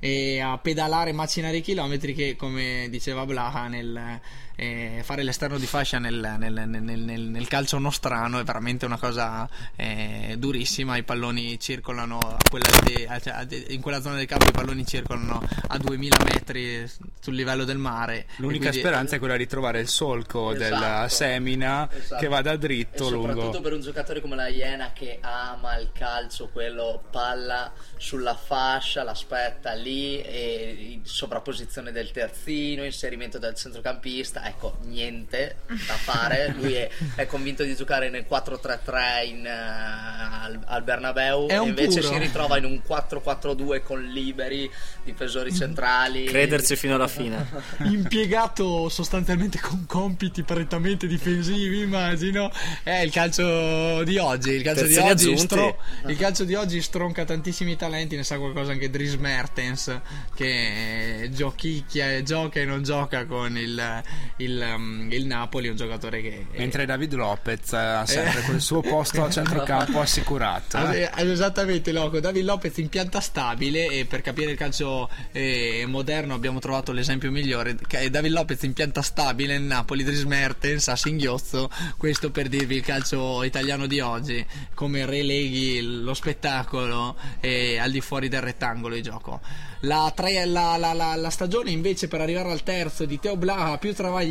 e 0.00 0.40
a 0.40 0.58
pedalare 0.58 1.12
macinare 1.12 1.58
i 1.58 1.60
chilometri 1.60 2.14
che 2.14 2.34
come 2.34 2.88
diceva 2.90 3.24
Blaha 3.24 3.68
nel 3.68 4.20
eh, 4.56 5.00
fare 5.04 5.22
l'esterno 5.22 5.58
di 5.58 5.66
fascia 5.66 5.98
nel, 5.98 6.36
nel- 6.38 6.52
nel- 6.68 6.80
nel- 7.00 7.20
nel 7.20 7.48
calcio 7.48 7.78
nostrano 7.78 8.38
è 8.38 8.44
veramente 8.44 8.84
una 8.86 8.98
cosa 8.98 9.48
eh, 9.76 10.36
durissima 10.38 10.96
i 10.96 11.02
palloni 11.02 11.58
circolano 11.58 12.18
a 12.18 12.36
quella 12.48 12.68
de- 12.84 13.06
a- 13.08 13.18
cioè, 13.20 13.32
a 13.32 13.46
in 13.68 13.80
quella 13.80 14.00
zona 14.00 14.16
del 14.16 14.26
campo 14.26 14.48
i 14.48 14.52
palloni 14.52 14.86
circolano 14.86 15.42
a 15.68 15.78
2000 15.78 16.16
metri 16.32 16.88
sul 17.20 17.34
livello 17.34 17.64
del 17.64 17.78
mare 17.78 18.26
L'unica 18.36 18.66
E 18.66 18.68
quindi- 18.68 18.78
speranza 18.78 19.16
è 19.16 19.18
quella 19.18 19.36
di 19.36 19.46
trovare 19.46 19.80
il 19.80 19.88
solco 19.88 20.52
Esatto. 20.52 20.62
della 20.74 21.08
semina 21.08 21.88
Esatto. 21.92 22.20
che 22.20 22.28
vada 22.28 22.52
E 22.52 22.58
dritto 22.58 23.04
soprattutto 23.08 23.42
lungo. 23.44 23.60
per 23.60 23.72
un 23.72 23.80
giocatore 23.80 24.20
come 24.20 24.36
la 24.36 24.48
Iena 24.48 24.92
che 24.92 25.18
ama 25.20 25.76
il 25.78 25.90
calcio, 25.92 26.48
quello 26.48 27.02
palla 27.10 27.72
sulla 27.96 28.34
fascia, 28.36 29.02
l'aspetta 29.02 29.72
lì, 29.72 30.20
e 30.20 31.00
sovrapposizione 31.02 31.90
del 31.92 32.10
terzino, 32.10 32.84
inserimento 32.84 33.38
del 33.38 33.54
centrocampista, 33.54 34.42
ecco, 34.44 34.76
niente 34.82 35.56
da 35.66 35.94
fare. 35.94 36.54
Lui 36.56 36.74
è, 36.74 36.88
è 37.14 37.26
convinto 37.26 37.62
di 37.62 37.74
giocare 37.74 38.10
nel 38.10 38.26
4-3-3 38.28 39.26
in, 39.26 39.46
eh, 39.46 39.50
al, 39.50 40.60
al 40.64 40.82
Bernabeu 40.82 41.46
e 41.48 41.56
invece 41.56 42.00
puro. 42.00 42.12
si 42.12 42.18
ritrova 42.18 42.58
in 42.58 42.64
un 42.64 42.80
4-4-2 42.86 43.82
con 43.82 44.02
liberi, 44.02 44.70
difensori 45.04 45.50
Mm. 45.50 45.54
centrali. 45.54 46.24
Crederci 46.24 46.76
fino 46.76 46.94
alla 46.94 47.08
fine. 47.08 47.46
impiegato 47.84 48.88
sostanzialmente 48.88 49.58
con 49.60 49.84
compiti 49.86 50.42
prettamente 50.42 51.06
difensivi, 51.06 51.80
immagino. 51.80 52.50
È 52.82 52.98
il 52.98 53.10
calcio 53.10 54.02
di 54.04 54.18
oggi. 54.18 54.50
Il 54.50 54.62
calcio, 54.62 54.86
di 54.86 54.96
oggi, 54.96 55.36
stro- 55.38 55.76
il 56.06 56.16
calcio 56.16 56.44
di 56.44 56.54
oggi 56.54 56.80
stronca 56.80 57.24
tantissimi 57.24 57.76
talenti. 57.76 58.16
Ne 58.16 58.24
sa 58.24 58.38
qualcosa 58.38 58.72
anche 58.72 58.90
Dries 58.90 59.14
Mertens, 59.14 60.00
che 60.34 61.28
giochicchia 61.32 62.12
e 62.12 62.22
gioca 62.22 62.60
e 62.60 62.64
non 62.64 62.82
gioca 62.82 63.24
con 63.26 63.56
il, 63.56 64.02
il, 64.38 64.60
um, 64.74 65.08
il 65.10 65.26
Napoli. 65.26 65.68
Un 65.68 65.76
giocatore 65.76 66.20
che. 66.22 66.46
Mentre 66.56 66.86
David 66.86 67.12
Lopez 67.14 67.72
ha 67.72 68.04
sempre 68.06 68.40
Eh. 68.40 68.44
quel 68.44 68.60
suo 68.60 68.80
posto 68.80 69.24
a 69.24 69.30
centrocampo 69.30 70.00
assicurato. 70.02 70.76
Eh. 70.90 71.10
eh, 71.16 71.30
Esattamente, 71.30 71.92
loco. 71.92 72.20
David 72.20 72.44
Lopez 72.44 72.76
in 72.78 72.88
pianta 72.88 73.20
stabile 73.20 73.88
e 73.88 74.04
per 74.06 74.20
capire 74.22 74.50
il 74.52 74.56
calcio 74.56 75.08
eh, 75.32 75.84
moderno 75.86 76.34
abbiamo 76.34 76.58
trovato 76.58 76.92
l'esempio 76.92 77.30
migliore. 77.30 77.76
è 77.88 78.10
David 78.10 78.32
Lopez 78.32 78.62
in 78.62 78.72
pianta 78.72 79.02
stabile, 79.02 79.54
il 79.54 79.62
Napoli, 79.62 80.02
Dries 80.04 80.24
Mertens 80.24 80.88
a 80.88 80.96
singhiozzo. 80.96 81.70
Questo 81.96 82.30
per 82.30 82.48
dirvi 82.48 82.76
il 82.76 82.82
calcio 82.82 83.42
italiano 83.42 83.86
di 83.86 84.00
oggi, 84.00 84.44
come 84.74 85.06
releghi 85.06 85.80
lo 85.82 86.14
spettacolo 86.14 87.16
eh, 87.40 87.78
al 87.78 87.90
di 87.90 88.00
fuori 88.00 88.28
del 88.28 88.40
rettangolo 88.42 88.94
di 88.94 89.02
gioco. 89.02 89.40
La, 89.80 90.10
tre- 90.16 90.46
la- 90.46 90.78
la- 90.78 90.94
la- 90.94 91.14
la 91.14 91.28
stagione 91.30 91.70
invece 91.70 92.08
per 92.08 92.20
arrivare 92.22 92.50
al 92.50 92.62
terzo 92.62 93.04
di 93.04 93.18
Teo 93.20 93.36
Blaha 93.36 93.76
più 93.76 93.92
travagliata 93.92 94.22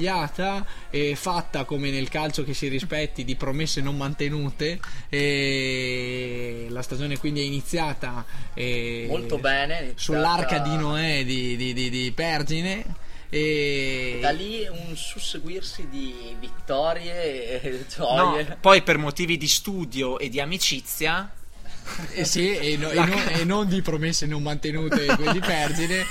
e 0.90 1.16
fatta 1.16 1.64
come 1.66 1.90
nel 1.92 2.10
calcio 2.10 2.44
che 2.44 2.54
si 2.54 2.68
rispetti 2.68 3.24
di 3.24 3.36
promesse 3.36 3.82
non 3.82 3.96
mantenute. 3.98 4.80
E 5.10 6.68
la 6.70 6.82
stagione 6.82 7.18
quindi 7.18 7.42
è 7.42 7.44
iniziata 7.44 8.26
eh, 8.54 9.06
Molto 9.08 9.38
bene, 9.38 9.74
iniziata- 9.80 10.00
sull'arca 10.02 10.60
di 10.60 10.76
Noè 10.76 11.24
di, 11.26 11.56
di- 11.56 11.74
di- 11.74 11.90
di 11.90 12.12
Pergine. 12.12 13.02
E 13.30 14.20
Da 14.22 14.30
lì 14.30 14.68
un 14.68 14.96
susseguirsi 14.96 15.88
di 15.90 16.36
vittorie 16.40 17.62
e 17.62 17.86
No, 17.98 18.06
gioie. 18.16 18.58
poi 18.62 18.84
per 18.84 19.00
motivi 19.00 19.38
di 19.38 19.48
studio 19.48 20.20
e 20.20 20.30
di 20.30 20.40
amicizia 20.40 21.32
Eh 22.14 22.26
sì, 22.26 22.56
e, 22.56 22.78
no- 22.78 22.90
e 22.90 22.96
non, 22.96 23.22
e 23.40 23.44
non 23.44 23.68
di 23.68 23.82
promesse 23.82 24.26
non 24.26 24.42
mantenute 24.42 25.06
di 25.32 25.40
Pergine 25.40 26.06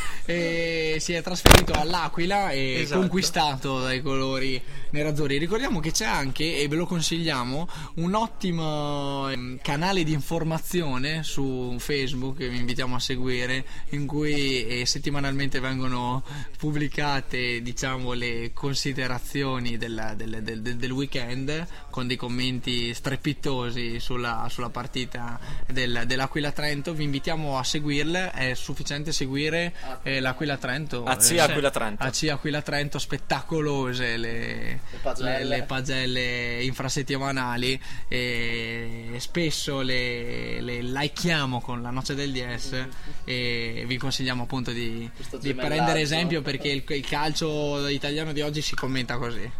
si 1.00 1.12
è 1.12 1.22
trasferito 1.22 1.72
all'Aquila 1.72 2.50
e 2.50 2.80
Esatto. 2.82 3.00
conquistato 3.00 3.80
dai 3.80 4.00
colori 4.02 4.60
nerazzurri 4.90 5.38
ricordiamo 5.38 5.80
che 5.80 5.90
c'è 5.90 6.04
anche 6.04 6.58
e 6.58 6.68
ve 6.68 6.76
lo 6.76 6.86
consigliamo 6.86 7.68
un 7.96 8.14
ottimo 8.14 9.28
ehm, 9.30 9.58
canale 9.62 10.04
di 10.04 10.12
informazione 10.12 11.22
su 11.24 11.74
Facebook 11.78 12.36
che 12.38 12.48
vi 12.48 12.58
invitiamo 12.58 12.94
a 12.94 13.00
seguire 13.00 13.64
in 13.90 14.06
cui 14.06 14.64
eh, 14.66 14.86
settimanalmente 14.86 15.58
vengono 15.60 16.22
pubblicate 16.58 17.60
diciamo 17.62 18.12
le 18.12 18.52
considerazioni 18.54 19.76
della- 19.78 20.14
del, 20.14 20.42
del- 20.42 20.62
del- 20.62 20.76
del 20.76 20.90
weekend 20.90 21.66
con 21.90 22.06
dei 22.06 22.16
commenti 22.16 22.92
strepitosi 22.94 23.98
sulla, 23.98 24.46
sulla 24.50 24.70
partita 24.70 25.38
del- 25.68 26.02
dell'Aquila 26.06 26.50
Trento 26.52 26.92
vi 26.92 27.04
invitiamo 27.04 27.56
a 27.58 27.64
seguirle 27.64 28.30
è 28.32 28.54
sufficiente 28.54 29.12
seguire 29.12 29.72
eh, 30.02 30.20
l'Aquila 30.20 30.56
Trento 30.56 31.04
AC 31.04 31.30
eh, 31.32 31.40
Aquila 31.40 31.70
Trento. 31.70 32.02
AC 32.02 32.28
Aquila 32.30 32.62
Trento 32.62 32.98
spettacolose 32.98 34.16
le, 34.16 34.80
Le 34.90 34.98
pagelle. 35.00 35.38
le- 35.38 35.44
le 35.44 35.62
pagelle 35.62 36.62
infrasettimanali 36.64 37.80
e 38.08 39.14
spesso 39.18 39.80
le, 39.80 40.60
le 40.60 40.82
likeiamo 40.82 41.60
con 41.60 41.80
la 41.82 41.90
noce 41.90 42.14
del 42.14 42.32
DS 42.32 42.86
e 43.24 43.84
vi 43.86 43.96
consigliamo 43.96 44.42
appunto 44.44 44.72
di, 44.72 45.08
di 45.40 45.54
prendere 45.54 46.00
esempio 46.00 46.42
perché 46.42 46.68
il, 46.68 46.82
il 46.86 47.06
calcio 47.06 47.86
italiano 47.88 48.32
di 48.32 48.40
oggi 48.40 48.60
si 48.62 48.74
commenta 48.74 49.16
così 49.16 49.50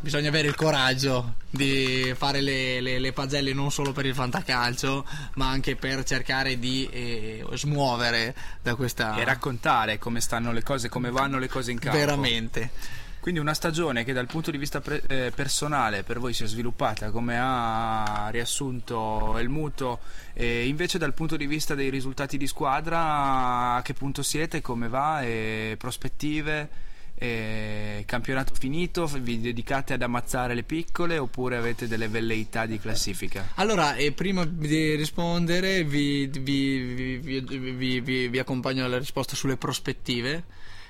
bisogna 0.00 0.28
avere 0.28 0.48
il 0.48 0.54
coraggio 0.54 1.34
di 1.50 2.12
fare 2.16 2.40
le, 2.40 2.80
le- 2.80 2.98
le 2.98 3.12
pagelle 3.12 3.52
non 3.52 3.70
solo 3.72 3.92
per 3.92 4.06
il 4.06 4.14
fantacalcio 4.14 5.04
ma 5.34 5.48
anche 5.48 5.74
per 5.76 6.04
cercare 6.04 6.58
di 6.58 6.88
eh, 6.90 7.44
smuovere 7.54 8.34
da 8.62 8.74
questa 8.74 9.16
E 9.16 9.24
raccontare 9.24 9.98
come 9.98 10.20
stanno 10.20 10.52
le 10.52 10.62
cose, 10.62 10.88
come 10.88 11.10
vanno 11.10 11.38
le 11.38 11.48
cose 11.48 11.72
in 11.72 11.78
campo. 11.78 11.98
veramente 11.98 12.70
Quindi 13.18 13.40
una 13.40 13.54
stagione 13.54 14.04
che 14.04 14.12
dal 14.12 14.26
punto 14.26 14.52
di 14.52 14.58
vista 14.58 14.80
pre- 14.80 15.02
eh, 15.08 15.32
personale 15.34 16.04
per 16.04 16.20
voi 16.20 16.32
si 16.32 16.44
è 16.44 16.46
sviluppata 16.46 17.10
come 17.10 17.36
ha 17.40 18.28
riassunto 18.30 19.36
il 19.40 19.48
muto 19.48 19.98
e 20.34 20.68
invece 20.68 20.98
dal 20.98 21.14
punto 21.14 21.36
di 21.36 21.46
vista 21.48 21.74
dei 21.74 21.90
risultati 21.90 22.36
di 22.36 22.46
squadra 22.46 23.74
a 23.74 23.82
che 23.82 23.94
punto 23.94 24.22
siete, 24.22 24.60
come 24.60 24.86
va 24.88 25.22
e 25.22 25.74
prospettive? 25.76 26.84
E 27.18 28.02
campionato 28.06 28.52
finito, 28.54 29.06
vi 29.06 29.40
dedicate 29.40 29.94
ad 29.94 30.02
ammazzare 30.02 30.54
le 30.54 30.62
piccole 30.64 31.16
oppure 31.16 31.56
avete 31.56 31.88
delle 31.88 32.08
velleità 32.08 32.66
di 32.66 32.78
classifica? 32.78 33.52
Allora, 33.54 33.94
e 33.94 34.12
prima 34.12 34.44
di 34.44 34.94
rispondere 34.96 35.82
vi, 35.82 36.26
vi- 36.26 36.78
vi- 36.82 37.40
vi- 37.40 37.70
vi- 37.70 38.00
vi- 38.00 38.28
vi 38.28 38.38
accompagno 38.38 38.84
alla 38.84 38.98
risposta 38.98 39.34
sulle 39.34 39.56
prospettive. 39.56 40.44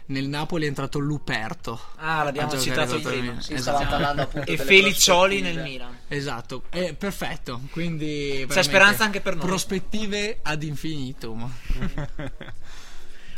Nel 0.08 0.28
Napoli 0.28 0.64
è 0.64 0.68
entrato 0.68 0.98
Luperto. 1.00 1.80
Ah, 1.96 2.22
l'abbiamo 2.24 2.56
citato 2.58 3.00
prima. 3.00 3.40
Sì, 3.40 3.54
Esatto. 3.54 3.78
stavamo 3.78 3.90
parlando 3.90 4.22
appunto 4.22 4.50
e 4.50 4.56
Felicioli 4.56 5.40
nel 5.40 5.60
Milan. 5.62 5.96
Esatto, 6.08 6.62
è 6.70 6.92
perfetto. 6.94 7.60
Quindi 7.70 8.30
veramente 8.30 8.62
speranza 8.62 9.04
anche 9.04 9.20
per 9.20 9.34
noi. 9.36 9.46
Prospettive 9.46 10.38
ad 10.42 10.62
infinitum. 10.62 11.52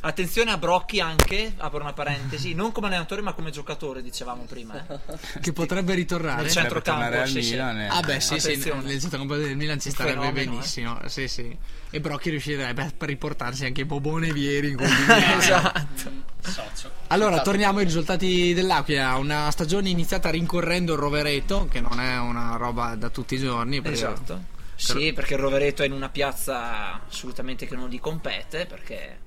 Attenzione 0.00 0.52
a 0.52 0.58
Brocchi 0.58 1.00
anche, 1.00 1.54
apro 1.56 1.80
una 1.80 1.92
parentesi, 1.92 2.54
non 2.54 2.70
come 2.70 2.86
allenatore 2.86 3.20
ma 3.20 3.32
come 3.32 3.50
giocatore, 3.50 4.00
dicevamo 4.00 4.44
prima. 4.44 4.84
eh. 4.86 4.98
che 5.42 5.52
potrebbe 5.52 5.94
ritornare 5.94 6.42
Nel 6.42 6.50
centrocampo, 6.52 7.26
sì, 7.26 7.42
sì. 7.42 7.50
Milan 7.50 7.80
e- 7.80 7.88
Ah 7.88 8.00
beh 8.02 8.20
sì 8.20 8.38
sì, 8.38 8.48
Attenzione. 8.50 8.82
nel 8.82 9.00
centrocampo 9.00 9.34
del 9.34 9.56
Milan 9.56 9.80
ci 9.80 9.90
starebbe 9.90 10.20
fenomeno, 10.20 10.50
benissimo 10.52 10.98
Sì 11.06 11.26
sì 11.26 11.56
E 11.90 12.00
Brocchi 12.00 12.30
riuscirebbe 12.30 12.80
a 12.80 12.92
riportarsi 13.06 13.64
anche 13.64 13.84
Bobone 13.84 14.32
Vieri 14.32 14.70
in 14.70 14.76
di 14.78 14.84
Milano. 14.84 15.38
esatto. 15.38 16.26
Socio. 16.40 16.90
Allora, 17.08 17.42
torniamo 17.42 17.78
ai 17.80 17.84
risultati 17.84 18.54
dell'Aquila. 18.54 19.16
Una 19.16 19.50
stagione 19.50 19.88
iniziata 19.88 20.30
rincorrendo 20.30 20.92
il 20.94 20.98
Rovereto, 21.00 21.66
che 21.70 21.80
non 21.80 21.98
è 22.00 22.16
una 22.18 22.54
roba 22.56 22.94
da 22.94 23.08
tutti 23.10 23.34
i 23.34 23.38
giorni. 23.38 23.80
perché- 23.82 23.96
Esatto. 23.98 24.42
Sì, 24.76 25.12
perché 25.12 25.34
il 25.34 25.40
Rovereto 25.40 25.82
è 25.82 25.86
in 25.86 25.92
una 25.92 26.08
piazza 26.08 27.02
assolutamente 27.06 27.66
che 27.66 27.74
non 27.74 27.88
gli 27.88 27.98
compete, 27.98 28.64
perché 28.66 29.18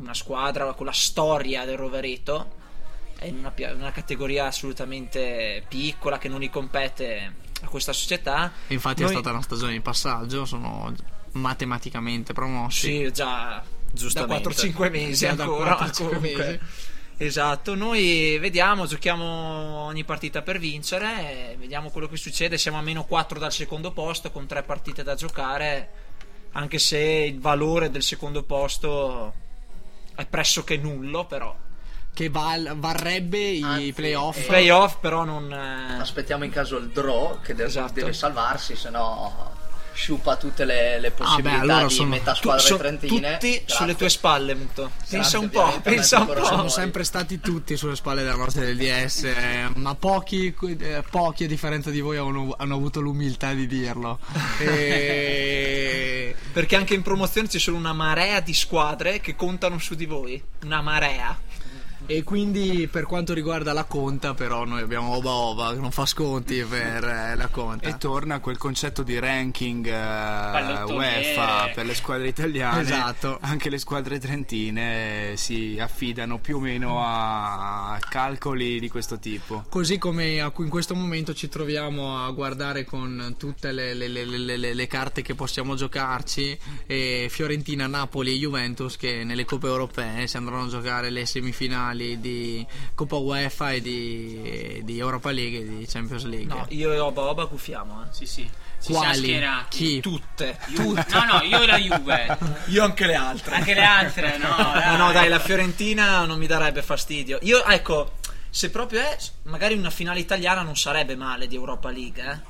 una 0.00 0.14
squadra 0.14 0.72
con 0.72 0.86
la 0.86 0.92
storia 0.92 1.64
del 1.64 1.76
Rovereto 1.76 2.58
è 3.18 3.26
in 3.26 3.36
una, 3.38 3.52
una 3.74 3.92
categoria 3.92 4.46
assolutamente 4.46 5.62
piccola 5.68 6.16
che 6.18 6.28
non 6.28 6.40
gli 6.40 6.48
compete 6.48 7.34
a 7.62 7.68
questa 7.68 7.92
società. 7.92 8.50
Infatti 8.68 9.02
Noi- 9.02 9.10
è 9.10 9.14
stata 9.14 9.30
una 9.30 9.42
stagione 9.42 9.72
di 9.72 9.80
passaggio, 9.80 10.46
sono 10.46 10.92
matematicamente 11.32 12.32
promossi. 12.32 13.04
Sì, 13.04 13.12
già 13.12 13.62
da 13.92 14.24
4-5 14.24 14.90
mesi 14.90 15.26
da 15.26 15.42
ancora. 15.42 15.76
4-5 15.76 15.92
comunque. 15.96 16.34
mesi. 16.34 16.58
Esatto, 17.18 17.74
noi 17.74 18.38
vediamo, 18.38 18.86
giochiamo 18.86 19.24
ogni 19.84 20.04
partita 20.04 20.40
per 20.40 20.58
vincere, 20.58 21.54
vediamo 21.58 21.90
quello 21.90 22.08
che 22.08 22.16
succede, 22.16 22.56
siamo 22.56 22.78
a 22.78 22.80
meno 22.80 23.04
4 23.04 23.38
dal 23.38 23.52
secondo 23.52 23.92
posto 23.92 24.30
con 24.30 24.46
3 24.46 24.62
partite 24.62 25.02
da 25.02 25.14
giocare, 25.14 25.90
anche 26.52 26.78
se 26.78 26.98
il 26.98 27.38
valore 27.38 27.90
del 27.90 28.02
secondo 28.02 28.42
posto 28.42 29.34
è 30.14 30.26
pressoché 30.26 30.76
nullo, 30.76 31.26
però. 31.26 31.54
Che 32.12 32.28
val- 32.28 32.72
varrebbe 32.76 33.38
i 33.38 33.62
Anzi, 33.62 33.92
playoff. 33.92 34.38
eh, 34.38 34.42
Playoff 34.46 34.96
però 35.00 35.24
non... 35.24 35.52
eh, 35.52 35.98
Aspettiamo 36.00 36.44
in 36.44 36.50
caso 36.50 36.76
il 36.76 36.88
draw 36.88 37.40
che 37.40 37.54
deve, 37.54 37.68
Esatto. 37.68 37.92
deve 37.92 38.12
salvarsi, 38.12 38.74
se 38.76 38.90
no 38.90 39.58
sciupa 39.92 40.36
tutte 40.36 40.64
le, 40.64 40.98
le 41.00 41.06
Ah, 41.08 41.10
beh, 41.10 41.16
possibilità 41.16 41.60
allora 41.60 41.86
di 41.86 41.94
sono 41.94 42.08
metà 42.08 42.32
tu- 42.32 42.38
squadre 42.38 42.62
so- 42.62 42.76
trentine. 42.76 43.32
tutti 43.32 43.50
Grazie. 43.50 43.64
sulle 43.66 43.96
tue 43.96 44.08
spalle, 44.08 44.54
Muto. 44.54 44.90
Pensa 45.08 45.38
un 45.38 45.50
po', 45.50 45.80
pensa 45.82 46.20
un 46.20 46.26
po'. 46.26 46.44
Sono 46.44 46.60
Poi- 46.62 46.70
sempre 46.70 47.04
stati 47.04 47.40
tutti 47.40 47.76
sulle 47.76 47.96
spalle 47.96 48.22
della 48.22 48.36
nostra 48.36 48.62
del 48.64 48.76
DS, 48.76 49.24
eh, 49.24 49.68
ma 49.74 49.94
pochi, 49.94 50.54
eh, 50.78 51.02
pochi 51.10 51.44
a 51.44 51.46
differenza 51.46 51.90
di 51.90 52.00
voi 52.00 52.16
hanno, 52.16 52.54
hanno 52.58 52.74
avuto 52.74 53.00
l'umiltà 53.00 53.52
di 53.52 53.66
dirlo. 53.66 54.18
E... 54.60 56.34
Perché 56.52 56.76
anche 56.76 56.94
in 56.94 57.02
promozione 57.02 57.48
ci 57.48 57.58
sono 57.58 57.76
una 57.76 57.92
marea 57.92 58.40
di 58.40 58.54
squadre 58.54 59.20
che 59.20 59.36
contano 59.36 59.78
su 59.78 59.94
di 59.94 60.06
voi. 60.06 60.42
Una 60.64 60.80
marea. 60.80 61.38
E 62.06 62.24
quindi 62.24 62.88
per 62.90 63.04
quanto 63.06 63.34
riguarda 63.34 63.72
la 63.72 63.84
conta, 63.84 64.34
però, 64.34 64.64
noi 64.64 64.80
abbiamo 64.82 65.14
Oba 65.14 65.30
Oba 65.30 65.72
che 65.74 65.80
non 65.80 65.90
fa 65.90 66.06
sconti 66.06 66.62
per 66.64 67.04
eh, 67.04 67.36
la 67.36 67.48
conta. 67.48 67.88
E 67.88 67.96
torna 67.98 68.40
quel 68.40 68.56
concetto 68.56 69.02
di 69.02 69.18
ranking 69.18 69.86
eh. 69.86 70.82
UEFA 70.92 71.70
per 71.74 71.86
le 71.86 71.94
squadre 71.94 72.28
italiane. 72.28 72.80
Esatto. 72.82 73.38
Anche 73.40 73.68
le 73.70 73.78
squadre 73.78 74.18
trentine 74.18 75.34
si 75.36 75.78
affidano 75.80 76.38
più 76.38 76.56
o 76.56 76.60
meno 76.60 77.00
a 77.04 77.98
calcoli 78.08 78.80
di 78.80 78.88
questo 78.88 79.18
tipo. 79.18 79.64
Così 79.68 79.98
come 79.98 80.36
in 80.56 80.68
questo 80.68 80.94
momento 80.94 81.34
ci 81.34 81.48
troviamo 81.48 82.24
a 82.24 82.30
guardare 82.32 82.84
con 82.84 83.34
tutte 83.38 83.72
le, 83.72 83.94
le- 83.94 84.08
le- 84.08 84.24
le- 84.24 84.56
le- 84.56 84.74
le 84.74 84.86
carte 84.86 85.22
che 85.22 85.34
possiamo 85.34 85.74
giocarci, 85.74 86.58
e 86.86 87.28
Fiorentina, 87.30 87.86
Napoli 87.86 88.32
e 88.32 88.38
Juventus 88.38 88.96
che 88.96 89.22
nelle 89.24 89.44
coppe 89.44 89.66
europee 89.66 90.26
si 90.26 90.36
andranno 90.36 90.64
a 90.64 90.68
giocare 90.68 91.10
le 91.10 91.26
semifinali 91.26 91.99
di 92.18 92.66
Coppa 92.94 93.16
UEFA 93.16 93.72
e 93.72 93.80
di, 93.80 94.80
di 94.84 94.98
Europa 94.98 95.30
League 95.30 95.58
e 95.58 95.68
di 95.68 95.86
Champions 95.86 96.24
League. 96.24 96.46
No, 96.46 96.66
io 96.70 96.92
e 96.92 96.98
Oba 96.98 97.22
Oba 97.22 97.44
gufiamo, 97.44 98.02
eh. 98.02 98.06
Sì, 98.10 98.26
sì. 98.26 98.48
Ci 98.82 98.92
Quali? 98.92 99.12
siamo 99.12 99.14
schierati. 99.14 99.76
Chi? 99.76 100.00
Tutte. 100.00 100.58
No, 100.68 101.24
no, 101.24 101.42
io 101.42 101.62
e 101.62 101.66
la 101.66 101.78
Juve. 101.78 102.38
Io 102.68 102.82
anche 102.82 103.06
le 103.06 103.14
altre. 103.14 103.54
Anche 103.54 103.74
le 103.74 103.84
altre, 103.84 104.38
no. 104.38 104.48
No, 104.90 104.96
no, 104.96 105.12
dai, 105.12 105.28
la 105.28 105.38
Fiorentina 105.38 106.24
non 106.24 106.38
mi 106.38 106.46
darebbe 106.46 106.82
fastidio. 106.82 107.38
Io, 107.42 107.62
ecco, 107.64 108.12
se 108.48 108.70
proprio 108.70 109.00
è, 109.00 109.16
magari 109.44 109.74
una 109.74 109.90
finale 109.90 110.20
italiana 110.20 110.62
non 110.62 110.76
sarebbe 110.76 111.14
male 111.14 111.46
di 111.46 111.54
Europa 111.56 111.90
League, 111.90 112.22
eh. 112.22 112.49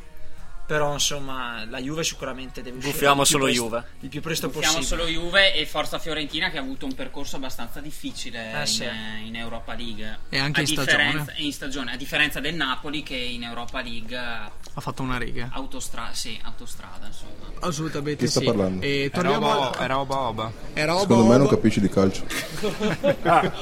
Però 0.70 0.92
insomma 0.92 1.64
la 1.68 1.80
Juve 1.80 2.04
sicuramente 2.04 2.62
deve 2.62 2.76
uscire 2.76 2.92
Buffiamo 2.92 3.24
solo 3.24 3.44
presto- 3.46 3.62
Juve. 3.64 3.85
il 4.02 4.09
più 4.09 4.20
presto 4.20 4.46
Buffiamo 4.50 4.76
possibile. 4.76 5.02
solo 5.02 5.11
Juve 5.11 5.54
e 5.54 5.66
Forza 5.66 5.98
Fiorentina 5.98 6.48
che 6.48 6.59
ha 6.59 6.61
avuto 6.61 6.87
un 6.87 6.94
percorso 6.94 7.35
abbastanza 7.35 7.80
difficile 7.80 8.52
Eh, 8.54 8.61
in, 8.61 8.66
sì. 8.66 8.85
in 9.24 9.35
Europa 9.35 9.74
League. 9.74 10.18
E 10.28 10.38
anche 10.38 10.61
a 10.61 10.62
in 10.62 10.68
stagione. 10.68 11.04
differenza- 11.06 11.33
in 11.38 11.52
stagione. 11.52 11.92
A 11.92 11.96
differenza 11.96 12.38
del 12.38 12.54
Napoli 12.54 13.02
che 13.02 13.16
in 13.16 13.42
Europa 13.42 13.83
League 13.83 14.16
ha 14.16 14.50
fatto 14.80 15.02
una 15.02 15.18
riga. 15.18 15.48
autostra- 15.52 16.11
sì, 16.12 16.38
autostrada. 16.44 17.04
Insomma. 17.06 17.66
Assolutamente 17.66 18.24
Chi 18.24 18.30
sta 18.30 18.38
sì. 18.38 18.46
parlando? 18.46 18.85
E 18.85 19.00
Era 19.00 19.11
torniamo 19.11 19.46
Oba, 19.56 19.76
al- 19.76 19.83
era 19.85 19.98
Oba 19.98 20.18
Oba. 20.20 20.52
Era 20.72 20.92
Oba 20.94 21.00
Secondo 21.02 21.24
me 21.24 21.37
non 21.37 21.46
Oba. 21.46 21.54
capisci 21.56 21.80
di 21.80 21.88
calcio. 21.88 22.24
Ah. 23.22 23.52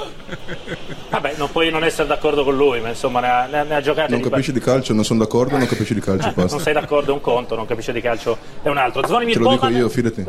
Vabbè, 1.10 1.34
non 1.36 1.50
puoi 1.50 1.70
non 1.70 1.84
essere 1.84 2.06
d'accordo 2.06 2.44
con 2.44 2.54
lui, 2.56 2.80
ma 2.80 2.88
insomma 2.90 3.20
ne 3.20 3.28
ha, 3.28 3.46
ne 3.46 3.58
ha- 3.60 3.62
ne 3.62 3.74
ha 3.76 3.80
giocate 3.80 4.10
Non 4.12 4.20
di 4.22 4.28
capisci 4.28 4.52
di 4.52 4.60
calcio, 4.60 4.92
non 4.92 5.04
sono 5.04 5.20
d'accordo, 5.20 5.56
non 5.56 5.66
capisci 5.66 5.94
di 5.94 6.00
calcio, 6.00 6.26
Non 6.34 6.34
basta. 6.34 6.58
sei 6.58 6.72
d'accordo 6.72 6.97
è 7.06 7.10
un 7.10 7.20
conto, 7.20 7.54
non 7.54 7.66
capisce 7.66 7.92
di 7.92 8.00
calcio 8.00 8.36
è 8.62 8.68
un 8.68 8.78
altro. 8.78 9.06
Zvonimir 9.06 9.34
Te 9.34 9.40
lo 9.40 9.50
dico 9.50 9.66
Boban- 9.66 9.78
io, 9.78 9.88
fidati. 9.88 10.24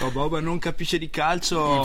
Oba 0.00 0.22
Oba 0.22 0.40
non 0.40 0.58
capisce 0.58 0.98
di 0.98 1.08
calcio 1.10 1.84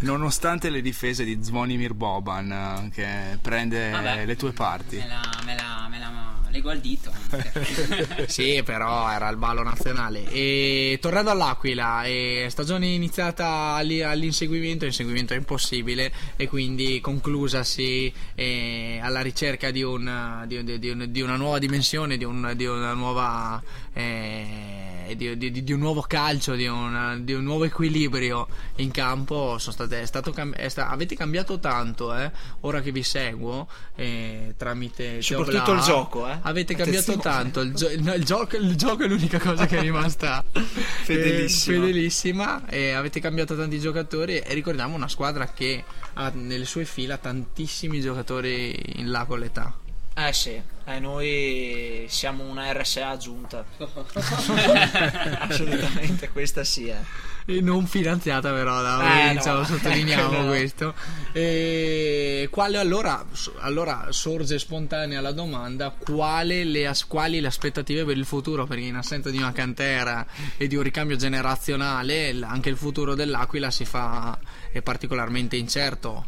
nonostante 0.00 0.70
le 0.70 0.80
difese 0.80 1.24
di 1.24 1.38
Zvonimir 1.40 1.94
Boban 1.94 2.52
eh, 2.52 2.90
che 2.90 3.38
prende 3.40 3.90
Vabbè. 3.90 4.24
le 4.26 4.36
tue 4.36 4.52
parti. 4.52 4.96
Me 4.96 5.08
la, 5.08 5.20
me 5.44 5.54
la, 5.54 5.88
me 5.90 5.98
la 5.98 6.21
lego 6.52 6.70
al 6.70 6.78
dito. 6.80 7.10
Sì, 8.26 8.62
però 8.64 9.10
era 9.10 9.28
il 9.28 9.36
ballo 9.36 9.62
nazionale. 9.62 10.24
E 10.30 10.98
tornando 11.00 11.30
all'Aquila, 11.30 12.04
e 12.04 12.46
stagione 12.50 12.86
iniziata 12.86 13.74
alli- 13.74 14.02
all'inseguimento, 14.02 14.84
l'inseguimento 14.84 15.32
è 15.34 15.36
impossibile 15.36 16.12
e 16.36 16.46
quindi 16.48 17.00
conclusasi 17.00 18.12
eh, 18.34 19.00
alla 19.02 19.20
ricerca 19.22 19.70
di, 19.70 19.82
un- 19.82 20.44
di- 20.46 20.62
di- 20.64 20.78
di 20.78 20.90
un- 20.90 21.06
di 21.08 21.20
una 21.20 21.36
nuova 21.36 21.58
dimensione, 21.58 22.16
di, 22.16 22.24
un- 22.24 22.52
di 22.54 22.66
una 22.66 22.92
nuova... 22.94 23.62
eh, 23.92 25.14
di, 25.16 25.36
di- 25.36 25.62
di 25.64 25.72
un 25.72 25.80
nuovo 25.80 26.00
calcio, 26.02 26.54
di, 26.54 26.66
una- 26.66 27.16
di 27.18 27.32
un 27.34 27.42
nuovo 27.42 27.64
equilibrio 27.64 28.46
in 28.76 28.90
campo. 28.90 29.58
Sono 29.58 29.72
state, 29.74 30.00
è 30.02 30.06
stato 30.06 30.30
cam- 30.32 30.54
è 30.54 30.68
sta- 30.68 30.88
avete 30.88 31.14
cambiato 31.16 31.58
tanto, 31.58 32.14
eh, 32.16 32.30
ora 32.60 32.80
che 32.80 32.92
vi 32.92 33.02
seguo 33.02 33.68
eh, 33.96 34.54
tramite 34.56 35.20
Soprattutto 35.20 35.62
Teobla. 35.64 35.74
il 35.80 35.86
gioco, 35.86 36.28
eh. 36.28 36.38
Avete 36.42 36.74
cambiato 36.74 37.16
tanto. 37.18 37.60
Il, 37.60 37.74
gio- 37.74 37.90
no, 38.00 38.14
il 38.14 38.24
gioco, 38.24 38.56
il 38.56 38.74
gioco 38.76 39.04
è 39.04 39.08
l'unica 39.08 39.38
cosa 39.38 39.66
che 39.66 39.78
è 39.78 39.80
rimasta 39.80 40.44
Fedelissima. 40.52 41.76
eh, 41.76 41.80
fedelissima. 41.80 42.68
E 42.68 42.92
avete 42.92 43.20
cambiato 43.20 43.56
tanti 43.56 43.78
giocatori. 43.78 44.38
E 44.38 44.52
ricordiamo 44.54 44.94
una 44.94 45.08
squadra 45.08 45.52
che 45.52 45.84
ha 46.14 46.30
nelle 46.34 46.64
sue 46.64 46.84
fila 46.84 47.16
tantissimi 47.18 48.00
giocatori 48.00 48.76
in 48.96 49.10
là 49.10 49.24
con 49.24 49.38
l'età. 49.38 49.74
Eh 50.14 50.32
sì, 50.34 50.60
eh, 50.84 50.98
noi 51.00 52.04
siamo 52.08 52.44
una 52.44 52.70
RSA 52.72 53.08
aggiunta. 53.08 53.64
Assolutamente, 55.38 56.28
questa 56.30 56.64
sì. 56.64 56.88
Eh. 56.88 57.30
E 57.44 57.60
non 57.60 57.86
finanziata 57.86 58.52
però 58.52 58.80
da 58.82 59.30
Eh, 59.30 59.34
no. 59.34 59.64
sottolineiamo 59.64 60.42
no. 60.42 60.46
questo 60.46 60.94
e 61.32 62.48
quale 62.50 62.78
allora, 62.78 63.24
allora 63.60 64.06
sorge 64.10 64.58
spontanea 64.58 65.20
la 65.20 65.32
domanda 65.32 65.90
quale 65.96 66.62
le, 66.64 66.86
as- 66.86 67.06
quali 67.06 67.40
le 67.40 67.48
aspettative 67.48 68.04
per 68.04 68.16
il 68.16 68.24
futuro 68.26 68.66
perché 68.66 68.84
in 68.84 68.96
assenza 68.96 69.30
di 69.30 69.38
una 69.38 69.52
cantera 69.52 70.24
e 70.56 70.66
di 70.68 70.76
un 70.76 70.82
ricambio 70.82 71.16
generazionale 71.16 72.36
anche 72.42 72.68
il 72.68 72.76
futuro 72.76 73.14
dell'Aquila 73.14 73.70
si 73.70 73.84
fa 73.84 74.38
è 74.70 74.80
particolarmente 74.82 75.56
incerto 75.56 76.26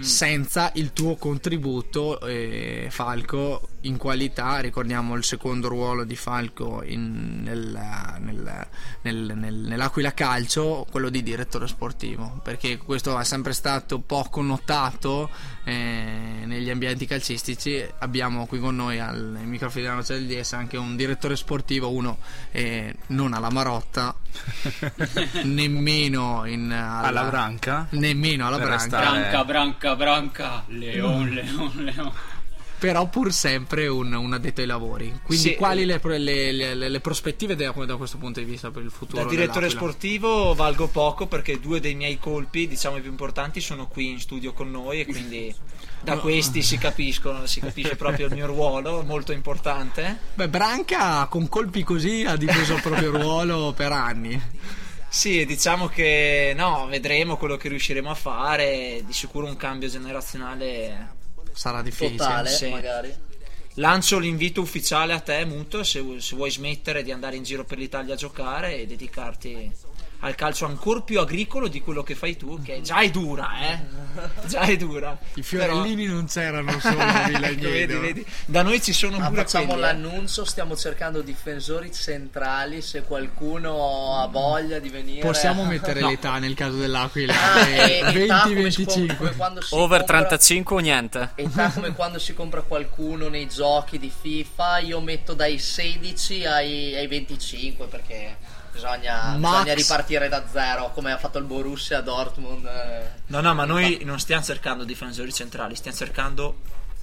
senza 0.00 0.70
il 0.74 0.92
tuo 0.92 1.16
contributo 1.16 2.20
eh, 2.20 2.86
Falco 2.90 3.68
in 3.82 3.96
qualità 3.96 4.58
ricordiamo 4.60 5.14
il 5.14 5.24
secondo 5.24 5.68
ruolo 5.68 6.04
di 6.04 6.14
Falco 6.16 6.82
in- 6.84 7.42
nel- 7.42 7.78
nel- 8.20 8.66
nel- 9.02 9.32
nel- 9.36 9.54
nell'Aquila 9.54 10.12
Calcio 10.14 10.86
quello 10.90 11.08
di 11.08 11.22
direttore 11.22 11.66
sportivo 11.66 12.40
perché 12.42 12.76
questo 12.78 13.18
è 13.18 13.24
sempre 13.24 13.52
stato 13.52 13.98
poco 14.00 14.40
notato 14.42 15.30
eh, 15.64 16.42
negli 16.44 16.70
ambienti 16.70 17.06
calcistici. 17.06 17.84
Abbiamo 17.98 18.46
qui 18.46 18.58
con 18.58 18.74
noi 18.76 18.98
al 19.00 19.36
ai 19.38 19.46
microfoni 19.46 19.82
della 19.84 19.96
Noce 19.96 20.14
del 20.14 20.26
DS 20.26 20.52
anche 20.54 20.76
un 20.76 20.96
direttore 20.96 21.36
sportivo 21.36 21.90
uno 21.90 22.18
eh, 22.52 22.94
non 23.08 23.32
alla 23.34 23.50
Marotta 23.50 24.14
nemmeno 25.44 26.44
in, 26.46 26.70
Alla 26.72 27.24
Branca? 27.24 27.86
nemmeno 27.90 28.46
alla 28.46 28.56
Branca. 28.58 28.74
restare- 28.74 29.44
branca, 29.44 29.87
branca, 29.96 30.64
branca. 30.64 30.64
Leon, 30.68 31.28
leon, 31.30 31.72
leon. 31.76 32.12
però 32.78 33.08
pur 33.08 33.32
sempre 33.32 33.88
un, 33.88 34.12
un 34.12 34.32
addetto 34.32 34.60
ai 34.60 34.66
lavori. 34.68 35.12
Quindi, 35.24 35.48
Sì. 35.48 35.54
quali 35.56 35.84
le, 35.84 36.00
le- 36.02 36.18
le- 36.52 36.74
le- 36.74 36.88
le 36.88 37.00
prospettive 37.00 37.56
da, 37.56 37.72
da 37.72 37.96
questo 37.96 38.18
punto 38.18 38.38
di 38.38 38.46
vista 38.46 38.70
per 38.70 38.82
il 38.84 38.90
futuro? 38.90 39.22
Da 39.24 39.28
direttore 39.28 39.66
dell'Aquila? 39.66 39.80
sportivo 39.90 40.54
valgo 40.54 40.86
poco 40.86 41.26
perché 41.26 41.58
due 41.58 41.80
dei 41.80 41.94
miei 41.96 42.18
colpi, 42.18 42.68
diciamo 42.68 42.96
i 42.96 43.00
più 43.00 43.10
importanti, 43.10 43.60
sono 43.60 43.88
qui 43.88 44.10
in 44.10 44.20
studio 44.20 44.52
con 44.52 44.70
noi 44.70 45.00
e 45.00 45.06
quindi 45.06 45.52
da 46.00 46.14
No. 46.14 46.20
questi 46.20 46.62
si 46.62 46.78
capiscono, 46.78 47.46
si 47.46 47.58
capisce 47.58 47.96
proprio 47.96 48.26
il 48.28 48.32
mio 48.34 48.46
ruolo, 48.46 49.02
molto 49.02 49.32
importante. 49.32 50.16
Beh, 50.34 50.48
Branca 50.48 51.26
con 51.28 51.48
colpi 51.48 51.82
così 51.82 52.24
ha 52.24 52.36
difeso 52.36 52.74
il 52.76 52.80
proprio 52.82 53.10
ruolo 53.10 53.72
per 53.76 53.90
anni. 53.90 54.40
Sì, 55.18 55.44
diciamo 55.44 55.88
che 55.88 56.52
no, 56.54 56.86
vedremo 56.86 57.36
quello 57.36 57.56
che 57.56 57.68
riusciremo 57.68 58.08
a 58.08 58.14
fare, 58.14 59.02
di 59.04 59.12
sicuro 59.12 59.46
un 59.46 59.56
cambio 59.56 59.88
generazionale 59.88 61.16
sarà 61.54 61.82
difficile. 61.82 62.18
Totale, 62.18 62.48
Sì. 62.48 62.68
magari. 62.68 63.12
Lancio 63.74 64.20
l'invito 64.20 64.60
ufficiale 64.60 65.12
a 65.14 65.18
te, 65.18 65.44
Muto, 65.44 65.82
se, 65.82 66.04
se 66.18 66.36
vuoi 66.36 66.52
smettere 66.52 67.02
di 67.02 67.10
andare 67.10 67.34
in 67.34 67.42
giro 67.42 67.64
per 67.64 67.78
l'Italia 67.78 68.14
a 68.14 68.16
giocare 68.16 68.78
e 68.78 68.86
dedicarti 68.86 69.72
al 70.20 70.34
calcio 70.34 70.66
ancora 70.66 71.00
più 71.02 71.20
agricolo 71.20 71.68
di 71.68 71.80
quello 71.80 72.02
che 72.02 72.14
fai 72.16 72.36
tu, 72.36 72.60
che 72.62 72.80
già 72.82 72.98
è 73.00 73.10
dura, 73.10 73.50
eh? 73.70 73.78
Già 74.46 74.62
è 74.62 74.76
dura. 74.76 75.16
I 75.34 75.42
fiorellini 75.42 76.06
non 76.06 76.26
c'erano 76.26 76.78
solo 76.80 76.98
a 77.00 77.28
Villa 77.28 77.46
Ecco, 77.48 77.68
vedi, 77.70 77.94
vedi. 77.94 78.26
Da 78.46 78.62
noi 78.62 78.82
ci 78.82 78.92
sono 78.92 79.16
pure 79.18 79.42
facciamo 79.42 79.66
quelli, 79.66 79.80
eh. 79.80 79.84
l'annuncio, 79.86 80.44
stiamo 80.44 80.76
cercando 80.76 81.22
difensori 81.22 81.92
centrali, 81.92 82.82
se 82.82 83.02
qualcuno 83.02 84.16
ha 84.18 84.26
voglia 84.26 84.80
di 84.80 84.88
venire. 84.88 85.20
Possiamo 85.20 85.64
mettere 85.66 86.00
No. 86.00 86.08
l'età 86.08 86.38
nel 86.38 86.54
caso 86.54 86.76
dell'Aquila? 86.78 87.32
Ah, 87.52 87.68
Eh, 87.68 88.00
e- 88.14 88.22
età 88.24 88.42
come 88.42 88.70
si 88.72 88.82
20-25. 88.82 88.86
compra- 88.96 89.14
come 89.16 89.32
quando 89.36 89.60
si 89.62 89.74
Over 89.74 89.98
compra- 89.98 90.16
35 90.18 90.76
o 90.76 90.78
niente? 90.80 91.30
Età 91.36 91.70
come 91.70 91.92
quando 91.92 92.18
si 92.18 92.34
compra 92.34 92.62
qualcuno 92.62 93.28
nei 93.28 93.48
giochi 93.48 93.98
di 94.00 94.10
FIFA, 94.20 94.78
io 94.78 95.00
metto 95.00 95.34
dai 95.34 95.58
16 95.60 96.44
ai, 96.44 96.96
ai 96.96 97.06
25 97.06 97.86
perché 97.86 98.36
bisogna, 98.78 99.36
Max. 99.36 99.52
bisogna 99.54 99.74
ripartire 99.74 100.28
da 100.28 100.44
zero 100.50 100.90
come 100.94 101.12
ha 101.12 101.18
fatto 101.18 101.38
il 101.38 101.44
Borussia 101.44 101.98
a 101.98 102.02
Dortmund. 102.02 102.64
eh. 102.64 103.10
No, 103.26 103.40
no, 103.40 103.54
ma 103.54 103.64
noi 103.64 104.00
non 104.04 104.18
stiamo 104.18 104.42
cercando 104.42 104.84
difensori 104.84 105.32
centrali, 105.32 105.74
stiamo 105.74 105.96
cercando 105.96 106.56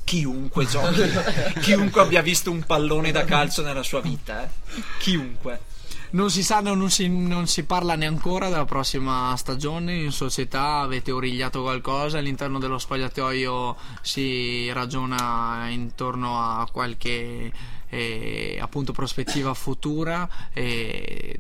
chiunque 0.04 0.66
giochi, 0.66 1.10
chiunque 1.62 2.02
abbia 2.02 2.22
visto 2.22 2.52
un 2.52 2.64
pallone 2.64 3.12
da 3.12 3.26
calcio 3.26 3.62
nella 3.62 3.84
sua 3.84 4.02
vita, 4.02 4.44
eh. 4.44 4.50
Chiunque. 5.00 5.74
Non 6.12 6.30
si 6.30 6.44
sa, 6.44 6.62
non 6.62 6.90
si, 6.90 7.10
non 7.10 7.46
si 7.46 7.64
parla 7.66 7.96
neanche 7.96 8.16
ancora 8.16 8.48
della 8.48 8.64
prossima 8.64 9.36
stagione 9.36 9.96
in 9.96 10.12
società. 10.12 10.78
Avete 10.78 11.12
origliato 11.12 11.62
qualcosa? 11.62 12.20
All'interno 12.20 12.58
dello 12.58 12.78
spogliatoio 12.78 13.76
si 14.02 14.72
ragiona 14.72 15.68
intorno 15.68 16.40
a 16.40 16.66
qualche 16.72 17.52
eh, 17.90 18.58
appunto 18.60 18.92
prospettiva 18.92 19.54
futura. 19.54 20.30
E 20.54 21.40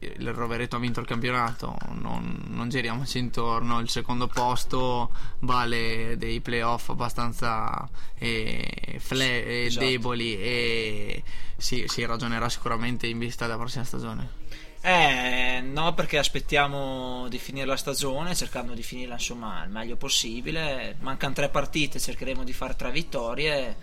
il 0.00 0.32
Rovereto 0.32 0.76
ha 0.76 0.78
vinto 0.78 1.00
il 1.00 1.06
campionato, 1.06 1.76
non, 1.92 2.44
non 2.48 2.68
giriamoci 2.68 3.18
intorno. 3.18 3.80
Il 3.80 3.88
secondo 3.88 4.28
posto 4.28 5.10
vale 5.40 6.16
dei 6.16 6.40
playoff 6.40 6.90
abbastanza 6.90 7.88
eh, 8.16 8.96
fle- 8.98 9.44
eh, 9.44 9.64
Esatto. 9.64 9.84
deboli 9.84 10.36
e 10.36 11.22
si, 11.56 11.84
si 11.88 12.04
ragionerà 12.04 12.48
sicuramente 12.48 13.06
in 13.06 13.18
vista 13.18 13.46
della 13.46 13.58
prossima 13.58 13.84
stagione. 13.84 14.36
Eh, 14.80 15.60
no, 15.60 15.92
perché 15.94 16.18
aspettiamo 16.18 17.26
di 17.28 17.38
finire 17.38 17.66
la 17.66 17.76
stagione, 17.76 18.36
cercando 18.36 18.74
di 18.74 18.82
finirla 18.84 19.14
insomma 19.14 19.64
il 19.64 19.70
meglio 19.70 19.96
possibile. 19.96 20.96
Mancano 21.00 21.34
tre 21.34 21.48
partite, 21.48 21.98
cercheremo 21.98 22.44
di 22.44 22.52
fare 22.52 22.76
tre 22.76 22.92
vittorie 22.92 23.76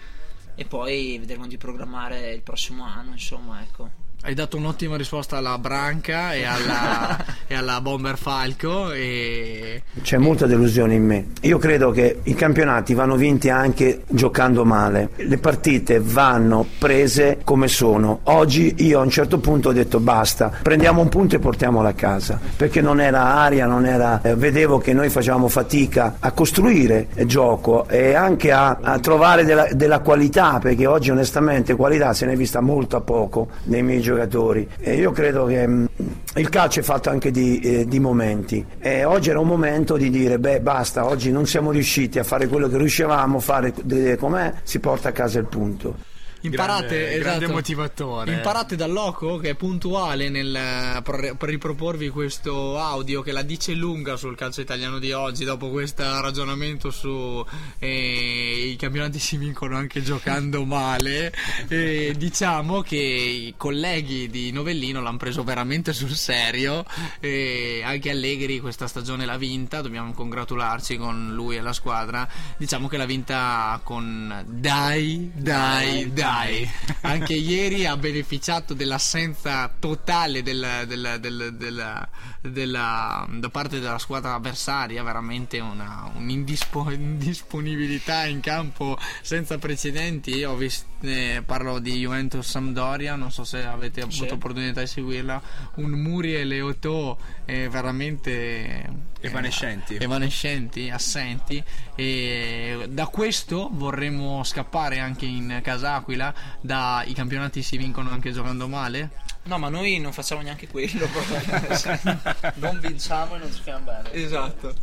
e 0.56 0.66
poi 0.66 1.18
vedremo 1.20 1.48
di 1.48 1.58
programmare 1.58 2.32
il 2.32 2.42
prossimo 2.42 2.84
anno, 2.84 3.12
insomma, 3.12 3.62
ecco. 3.62 4.05
Hai 4.26 4.34
dato 4.34 4.58
un'ottima 4.58 4.98
risposta 4.98 5.38
alla 5.38 5.60
Branca 5.60 6.34
e 6.34 6.46
alla, 6.46 7.24
e 7.46 7.54
alla 7.54 7.80
Bomber 7.80 8.18
Falco 8.18 8.92
e 8.92 9.84
C'è 10.02 10.18
molta 10.18 10.48
delusione 10.48 10.96
in 10.96 11.06
me. 11.06 11.26
Io 11.42 11.60
credo 11.60 11.92
che 11.92 12.22
i 12.24 12.34
campionati 12.34 12.96
vanno 12.96 13.18
vinti 13.18 13.52
anche 13.52 14.02
giocando 14.08 14.66
male. 14.66 15.10
Le 15.18 15.38
partite 15.38 16.02
vanno 16.04 16.66
prese 16.80 17.38
come 17.44 17.68
sono. 17.68 18.22
Oggi 18.24 18.74
io 18.80 19.00
a 19.00 19.04
un 19.04 19.12
certo 19.12 19.38
punto 19.38 19.70
ho 19.70 19.74
detto 19.74 20.00
basta, 20.00 20.52
prendiamo 20.60 21.02
un 21.02 21.10
punto 21.10 21.36
e 21.36 21.40
portiamolo 21.40 21.88
a 21.88 21.94
casa, 21.94 22.40
perché 22.58 22.82
non 22.82 23.00
era 23.00 23.36
aria, 23.36 23.68
non 23.68 23.86
era 23.86 24.24
eh, 24.24 24.34
vedevo 24.34 24.80
che 24.80 24.94
noi 24.94 25.10
facevamo 25.10 25.48
fatica 25.50 26.16
a 26.20 26.32
costruire 26.32 27.10
il 27.14 27.28
gioco 27.28 27.88
e 27.88 28.16
anche 28.16 28.52
a, 28.52 28.80
a 28.82 28.98
trovare 28.98 29.46
della, 29.46 29.68
della 29.72 30.00
qualità, 30.00 30.58
perché 30.58 30.88
oggi 30.88 31.12
onestamente 31.12 31.76
qualità 31.76 32.14
se 32.14 32.26
ne 32.26 32.34
è 32.34 32.36
vista 32.36 32.60
molto 32.60 32.98
a 32.98 33.02
poco 33.02 33.50
nei 33.66 33.84
miei 33.84 34.02
giocatori. 34.16 34.68
E 34.80 34.96
io 34.96 35.12
credo 35.12 35.46
che 35.46 35.68
mh, 35.68 35.88
il 36.36 36.50
calcio 36.50 36.80
è 36.80 36.84
fatto 36.84 37.10
anche 37.10 37.32
di, 37.32 37.60
eh, 37.60 37.86
di 37.86 38.00
momenti 38.00 38.66
e 38.80 39.04
oggi 39.04 39.30
era 39.30 39.40
un 39.40 39.48
momento 39.48 39.98
di 39.98 40.10
dire 40.10 40.40
beh 40.40 40.62
basta, 40.62 41.06
oggi 41.06 41.32
non 41.32 41.46
siamo 41.46 41.72
riusciti 41.72 42.20
a 42.20 42.24
fare 42.24 42.48
quello 42.48 42.68
che 42.68 42.78
riuscivamo 42.78 43.38
a 43.38 43.42
fare 43.42 43.74
de- 43.84 44.18
com'è, 44.18 44.54
si 44.64 44.80
porta 44.80 45.10
a 45.10 45.12
casa 45.12 45.40
il 45.40 45.46
punto. 45.46 46.14
Imparate, 46.46 46.88
Grande- 46.88 47.20
grande 47.20 47.38
esatto. 47.38 47.52
motivatore. 47.54 48.34
Imparate 48.34 48.76
dal 48.76 48.92
loco 48.92 49.38
che 49.38 49.52
è 49.52 49.56
puntuale 49.56 50.30
nel, 50.30 51.02
per, 51.04 51.36
riproporvi 51.40 52.10
questo 52.10 52.78
audio 52.80 53.22
che 53.22 53.32
la 53.32 53.42
dice 53.42 53.74
lunga 53.74 54.16
sul 54.16 54.36
calcio 54.36 54.62
italiano 54.62 55.00
di 55.00 55.12
oggi. 55.12 55.44
Dopo 55.44 55.70
questo 55.70 56.04
ragionamento 56.22 56.92
su 56.92 57.44
eh, 57.80 58.70
i 58.72 58.76
campionati 58.76 59.20
si 59.20 59.38
vincono 59.38 59.78
anche 59.78 60.02
giocando 60.02 60.64
male, 60.66 61.34
eh, 61.68 62.14
diciamo 62.18 62.82
che 62.82 62.96
i 62.96 63.54
colleghi 63.58 64.30
di 64.30 64.52
Novellino 64.52 65.02
l'hanno 65.02 65.18
preso 65.18 65.44
veramente 65.44 65.94
sul 65.94 66.16
serio. 66.16 66.86
E 67.20 67.82
anche 67.84 68.10
Allegri 68.10 68.60
questa 68.60 68.88
stagione 68.88 69.26
l'ha 69.26 69.38
vinta. 69.38 69.82
Dobbiamo 69.82 70.14
congratularci 70.14 70.98
con 70.98 71.34
lui 71.34 71.58
e 71.58 71.62
la 71.62 71.74
squadra. 71.74 72.28
Diciamo 72.58 72.88
che 72.88 72.98
l'ha 72.98 73.06
vinta 73.06 73.80
con 73.84 74.44
dai, 74.48 75.32
dai, 75.34 76.12
dai. 76.14 76.35
Anche 77.02 77.34
ieri 77.34 77.86
ha 77.86 77.96
beneficiato 77.98 78.74
dell'assenza 78.74 79.74
totale 79.80 80.42
del- 80.44 80.86
del- 80.88 81.20
del- 81.20 82.08
della- 82.42 83.28
da 83.30 83.50
parte 83.50 83.80
della 83.80 83.98
squadra 83.98 84.34
avversaria, 84.34 85.02
veramente 85.04 85.60
una 85.60 86.12
un'indispo- 86.16 86.92
indisponibilità 86.92 88.26
in 88.26 88.40
campo 88.40 88.98
senza 89.22 89.58
precedenti. 89.58 90.32
Io 90.36 90.52
ho 90.52 90.56
visto, 90.56 90.86
eh, 91.02 91.44
parlo 91.46 91.80
di 91.80 91.94
Juventus 92.00 92.48
Sampdoria, 92.48 93.16
non 93.16 93.32
so 93.32 93.44
se 93.44 93.64
avete 93.64 94.02
avuto 94.02 94.26
Sì. 94.26 94.32
opportunità 94.34 94.82
di 94.82 94.88
seguirla. 94.88 95.42
Un 95.76 95.92
Muri 95.92 96.36
e 96.36 96.44
Leotò 96.44 97.18
eh, 97.46 97.68
veramente 97.70 98.32
eh, 98.32 98.90
Evanescenti. 99.28 99.96
evanescenti, 99.96 100.90
assenti 100.90 101.64
e 101.96 102.88
da 102.90 103.08
questo 103.08 103.70
vorremmo 103.72 104.44
scappare 104.44 105.00
anche 105.00 105.26
in 105.26 105.60
casa 105.64 105.96
Aquila 105.96 106.25
dai 106.62 107.14
campionati 107.14 107.62
si 107.62 107.78
vincono 107.78 108.10
anche 108.10 108.32
giocando 108.32 108.68
male 108.68 109.24
No, 109.46 109.60
ma 109.60 109.70
noi 109.70 110.00
non 110.00 110.12
facciamo 110.12 110.42
neanche 110.42 110.68
quello. 110.68 111.08
Non 112.56 112.80
vinciamo 112.80 113.36
e 113.36 113.38
non 113.40 113.52
giochiamo 113.52 113.86
bene. 113.86 114.12
esatto. 114.14 114.74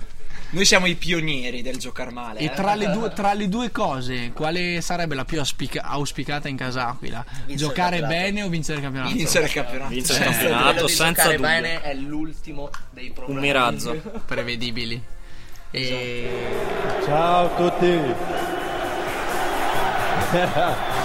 Noi 0.51 0.65
siamo 0.67 0.87
i 0.87 0.95
pionieri 0.95 1.63
del 1.63 1.79
giocar 1.79 2.13
male. 2.13 2.41
e 2.41 2.45
eh. 2.45 2.51
tra 2.51 2.75
le, 2.75 2.91
due, 2.91 3.11
tra 3.13 3.33
le 3.33 3.49
due 3.49 3.71
cose 3.71 4.33
quale 4.33 4.83
sarebbe 4.83 5.15
la 5.15 5.25
più 5.25 5.39
auspica- 5.39 5.83
auspicata 5.83 6.49
in 6.49 6.57
casa 6.57 6.89
Aquila? 6.89 7.25
Vincere 7.47 7.57
giocare 7.57 8.03
bene 8.03 8.43
o 8.43 8.49
vincere 8.49 8.79
il 8.79 8.85
campionato? 8.85 9.15
Vincere 9.15 9.47
il 9.47 9.53
campionato. 9.53 9.91
Vincere 9.91 10.19
il 10.19 10.25
campionato 10.31 10.87
di 10.87 10.93
senza 10.93 11.23
giocare 11.23 11.37
dubbio. 11.37 11.49
bene 11.49 11.81
è 11.81 11.95
l'ultimo 11.95 12.71
dei 12.91 13.11
problemi. 13.11 13.39
Un 13.39 13.45
miraggio. 13.45 14.21
prevedibili 14.27 15.03
e 15.71 16.29
Ciao 17.05 17.47
a 17.47 17.71
tutti. 17.71 18.01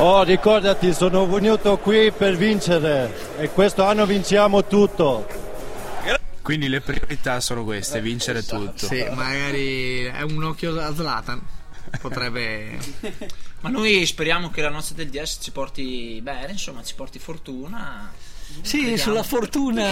Oh, 0.00 0.22
ricordati, 0.22 0.92
sono 0.92 1.26
venuto 1.26 1.76
qui 1.78 2.12
per 2.12 2.36
vincere 2.36 3.36
e 3.36 3.50
questo 3.50 3.82
anno 3.84 4.06
vinciamo 4.06 4.64
tutto. 4.64 5.26
Quindi 6.40 6.68
le 6.68 6.80
priorità 6.80 7.40
sono 7.40 7.64
queste, 7.64 8.00
vincere 8.00 8.44
tutto. 8.44 8.86
sì, 8.86 9.04
magari 9.12 10.04
è 10.04 10.22
un 10.22 10.44
occhio 10.44 10.80
a 10.80 10.94
Zlatan 10.94 11.42
potrebbe 12.00 12.78
Ma 13.60 13.70
noi 13.70 14.06
speriamo 14.06 14.50
che 14.50 14.62
la 14.62 14.68
notte 14.68 14.94
del 14.94 15.08
DS 15.08 15.38
ci 15.40 15.50
porti 15.50 16.20
bene, 16.22 16.52
insomma, 16.52 16.82
ci 16.84 16.94
porti 16.94 17.18
fortuna. 17.18 18.10
Sì, 18.62 18.78
Vediamo. 18.78 18.96
sulla 18.96 19.22
fortuna 19.22 19.86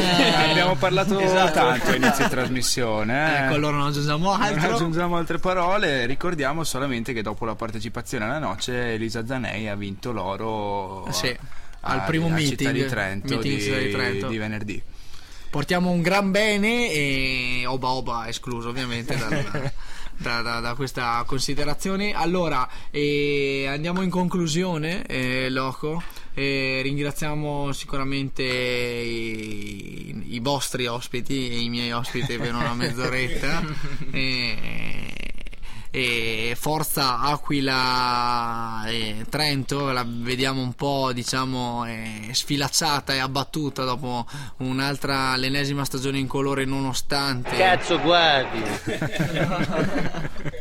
Abbiamo 0.50 0.74
parlato 0.76 1.18
Esatto. 1.20 1.52
tanto 1.52 1.90
a 1.90 1.94
inizio 1.96 2.28
trasmissione. 2.28 3.40
eh. 3.40 3.44
Ecco, 3.44 3.54
allora 3.54 3.76
non 3.76 3.86
aggiungiamo 3.86 4.32
Non 4.32 4.42
altro. 4.42 4.74
aggiungiamo 4.74 5.16
altre 5.16 5.38
parole, 5.38 6.06
ricordiamo 6.06 6.64
solamente 6.64 7.12
che 7.12 7.22
dopo 7.22 7.44
la 7.44 7.54
partecipazione 7.54 8.24
alla 8.24 8.38
noce 8.38 8.94
Elisa 8.94 9.24
Zanei 9.26 9.68
ha 9.68 9.74
vinto 9.76 10.12
l'oro 10.12 11.06
Sì, 11.12 11.28
a- 11.80 11.92
al 11.92 12.04
primo 12.04 12.26
a 12.26 12.36
Città 12.38 12.64
meeting, 12.64 12.72
di 12.72 12.86
Trento, 12.90 13.34
meeting 13.34 13.52
in 13.52 13.58
di, 13.58 13.64
Città 13.64 13.78
di 13.78 13.90
Trento. 13.90 14.26
di 14.28 14.38
venerdì. 14.38 14.82
Portiamo 15.48 15.90
un 15.90 16.02
gran 16.02 16.30
bene 16.32 16.90
e 16.90 17.64
Oba 17.66 17.88
Oba 17.90 18.28
escluso 18.28 18.68
ovviamente 18.70 19.16
dal- 19.16 19.72
da, 20.18 20.42
da- 20.42 20.60
da 20.60 20.74
questa 20.74 21.22
considerazione. 21.26 22.12
Allora, 22.12 22.68
eh, 22.90 23.66
andiamo 23.68 24.02
in 24.02 24.10
conclusione, 24.10 25.04
eh, 25.06 25.48
Loco. 25.50 26.02
Eh, 26.38 26.80
ringraziamo 26.82 27.72
sicuramente 27.72 28.42
i, 28.42 30.34
i 30.34 30.40
vostri 30.40 30.86
ospiti 30.86 31.48
e 31.48 31.60
i 31.60 31.70
miei 31.70 31.92
ospiti 31.92 32.36
per 32.36 32.54
una 32.54 32.74
mezz'oretta. 32.74 33.62
Eh, 34.12 35.12
e 35.90 36.54
Forza 36.58 37.20
Aquila 37.20 38.84
e 38.86 39.24
Trento 39.30 39.90
la 39.92 40.04
vediamo 40.06 40.60
un 40.60 40.74
po' 40.74 41.10
diciamo 41.14 41.86
eh, 41.86 42.28
sfilacciata 42.32 43.14
e 43.14 43.18
abbattuta 43.18 43.84
dopo 43.84 44.26
un'altra 44.58 45.36
l'ennesima 45.36 45.86
stagione 45.86 46.18
in 46.18 46.26
colore 46.26 46.66
nonostante 46.66 47.56
Cazzo 47.56 47.98
guardi. 48.00 48.62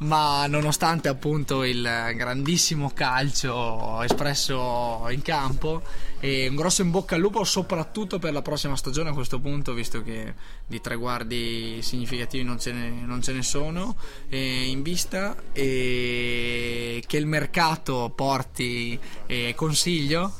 ma 0.00 0.46
nonostante 0.46 1.08
appunto 1.08 1.62
il 1.62 1.82
grandissimo 2.14 2.90
calcio 2.94 4.00
espresso 4.02 5.06
in 5.10 5.20
campo 5.20 5.82
e 6.20 6.48
un 6.48 6.56
grosso 6.56 6.80
in 6.82 6.90
bocca 6.90 7.16
al 7.16 7.20
lupo 7.20 7.44
soprattutto 7.44 8.18
per 8.18 8.32
la 8.32 8.40
prossima 8.40 8.76
stagione 8.76 9.10
a 9.10 9.12
questo 9.12 9.40
punto 9.40 9.74
visto 9.74 10.02
che 10.02 10.34
di 10.66 10.80
traguardi 10.80 11.80
significativi 11.82 12.44
non 12.44 12.58
ce 12.58 12.72
ne, 12.72 12.90
non 13.04 13.20
ce 13.20 13.32
ne 13.32 13.42
sono 13.42 13.94
eh, 14.28 14.68
in 14.68 14.82
vista 14.82 15.36
e 15.52 17.02
che 17.06 17.16
il 17.18 17.26
mercato 17.26 18.10
porti 18.14 18.98
eh, 19.26 19.52
consiglio 19.54 20.32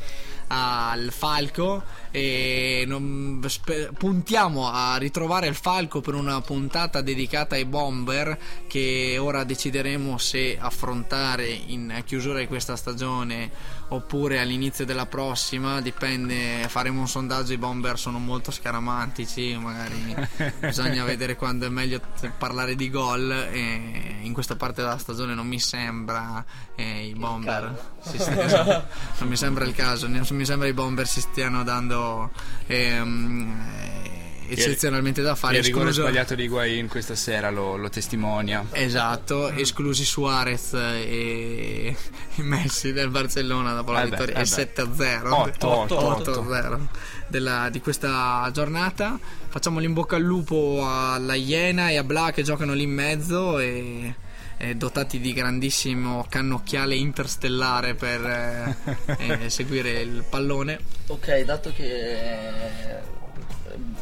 al 0.52 1.12
Falco 1.12 1.82
e 2.10 2.82
non- 2.86 3.40
spe- 3.46 3.90
puntiamo 3.96 4.68
a 4.68 4.96
ritrovare 4.96 5.46
il 5.46 5.54
Falco 5.54 6.00
per 6.00 6.14
una 6.14 6.40
puntata 6.40 7.00
dedicata 7.02 7.54
ai 7.54 7.64
bomber 7.64 8.36
che 8.66 9.16
ora 9.18 9.44
decideremo 9.44 10.18
se 10.18 10.58
affrontare 10.58 11.46
in 11.48 12.02
chiusura 12.04 12.40
di 12.40 12.48
questa 12.48 12.74
stagione 12.74 13.78
oppure 13.90 14.38
all'inizio 14.38 14.84
della 14.84 15.06
prossima 15.06 15.80
dipende 15.80 16.66
faremo 16.68 17.00
un 17.00 17.08
sondaggio 17.08 17.52
i 17.52 17.58
bomber 17.58 17.98
sono 17.98 18.18
molto 18.18 18.50
scaramantici 18.50 19.56
magari 19.56 20.14
bisogna 20.60 21.04
vedere 21.04 21.36
quando 21.36 21.66
è 21.66 21.68
meglio 21.68 22.00
parlare 22.38 22.76
di 22.76 22.88
gol 22.90 23.30
e 23.30 24.18
in 24.20 24.32
questa 24.32 24.56
parte 24.56 24.82
della 24.82 24.98
stagione 24.98 25.34
non 25.34 25.46
mi 25.46 25.58
sembra 25.58 26.44
eh, 26.76 27.06
i 27.06 27.14
bomber 27.14 27.92
si 28.00 28.18
stia- 28.18 28.86
non 29.18 29.28
mi 29.28 29.36
sembra 29.36 29.64
il 29.64 29.74
caso 29.74 30.06
non 30.06 30.24
mi 30.30 30.44
sembra 30.44 30.68
i 30.68 30.72
bomber 30.72 31.06
si 31.06 31.20
stiano 31.20 31.64
dando 31.64 32.30
ehm, 32.66 33.68
eh, 33.76 34.09
eccezionalmente 34.52 35.22
da 35.22 35.34
fare 35.34 35.58
il 35.58 35.64
rigore 35.64 35.88
escluso- 35.90 36.08
sbagliato 36.08 36.34
di 36.34 36.42
Higuain 36.44 36.88
questa 36.88 37.14
sera 37.14 37.50
lo, 37.50 37.76
lo 37.76 37.88
testimonia. 37.88 38.64
Esatto, 38.72 39.50
esclusi 39.50 40.04
Suarez 40.04 40.72
e 40.74 41.96
e 42.36 42.42
Messi 42.42 42.92
del 42.92 43.10
Barcellona 43.10 43.72
dopo 43.74 43.92
la 43.92 44.02
Eh 44.02 44.10
vittoria 44.10 44.34
eh 44.36 44.40
e 44.40 44.44
beh. 44.44 44.72
7-0 44.74 45.30
Otto, 45.32 45.68
otto, 45.68 46.42
8-0 46.42 46.88
della- 47.28 47.68
di 47.70 47.80
questa 47.80 48.48
giornata. 48.52 49.18
Facciamo 49.48 49.78
l'in 49.80 49.92
bocca 49.92 50.16
al 50.16 50.22
lupo 50.22 50.80
alla 50.86 51.34
Iena 51.34 51.90
e 51.90 51.96
a 51.96 52.04
Bla 52.04 52.30
che 52.32 52.42
giocano 52.42 52.72
lì 52.72 52.82
in 52.84 52.92
mezzo 52.92 53.58
e 53.58 54.14
e 54.62 54.74
dotati 54.74 55.20
di 55.20 55.32
grandissimo 55.32 56.26
cannocchiale 56.28 56.94
interstellare 56.94 57.94
per 57.94 58.22
eh, 58.26 58.76
eh, 59.46 59.48
seguire 59.48 60.00
il 60.02 60.22
pallone. 60.28 60.78
Ok, 61.06 61.40
dato 61.44 61.72
che 61.74 61.84
eh, 61.86 63.00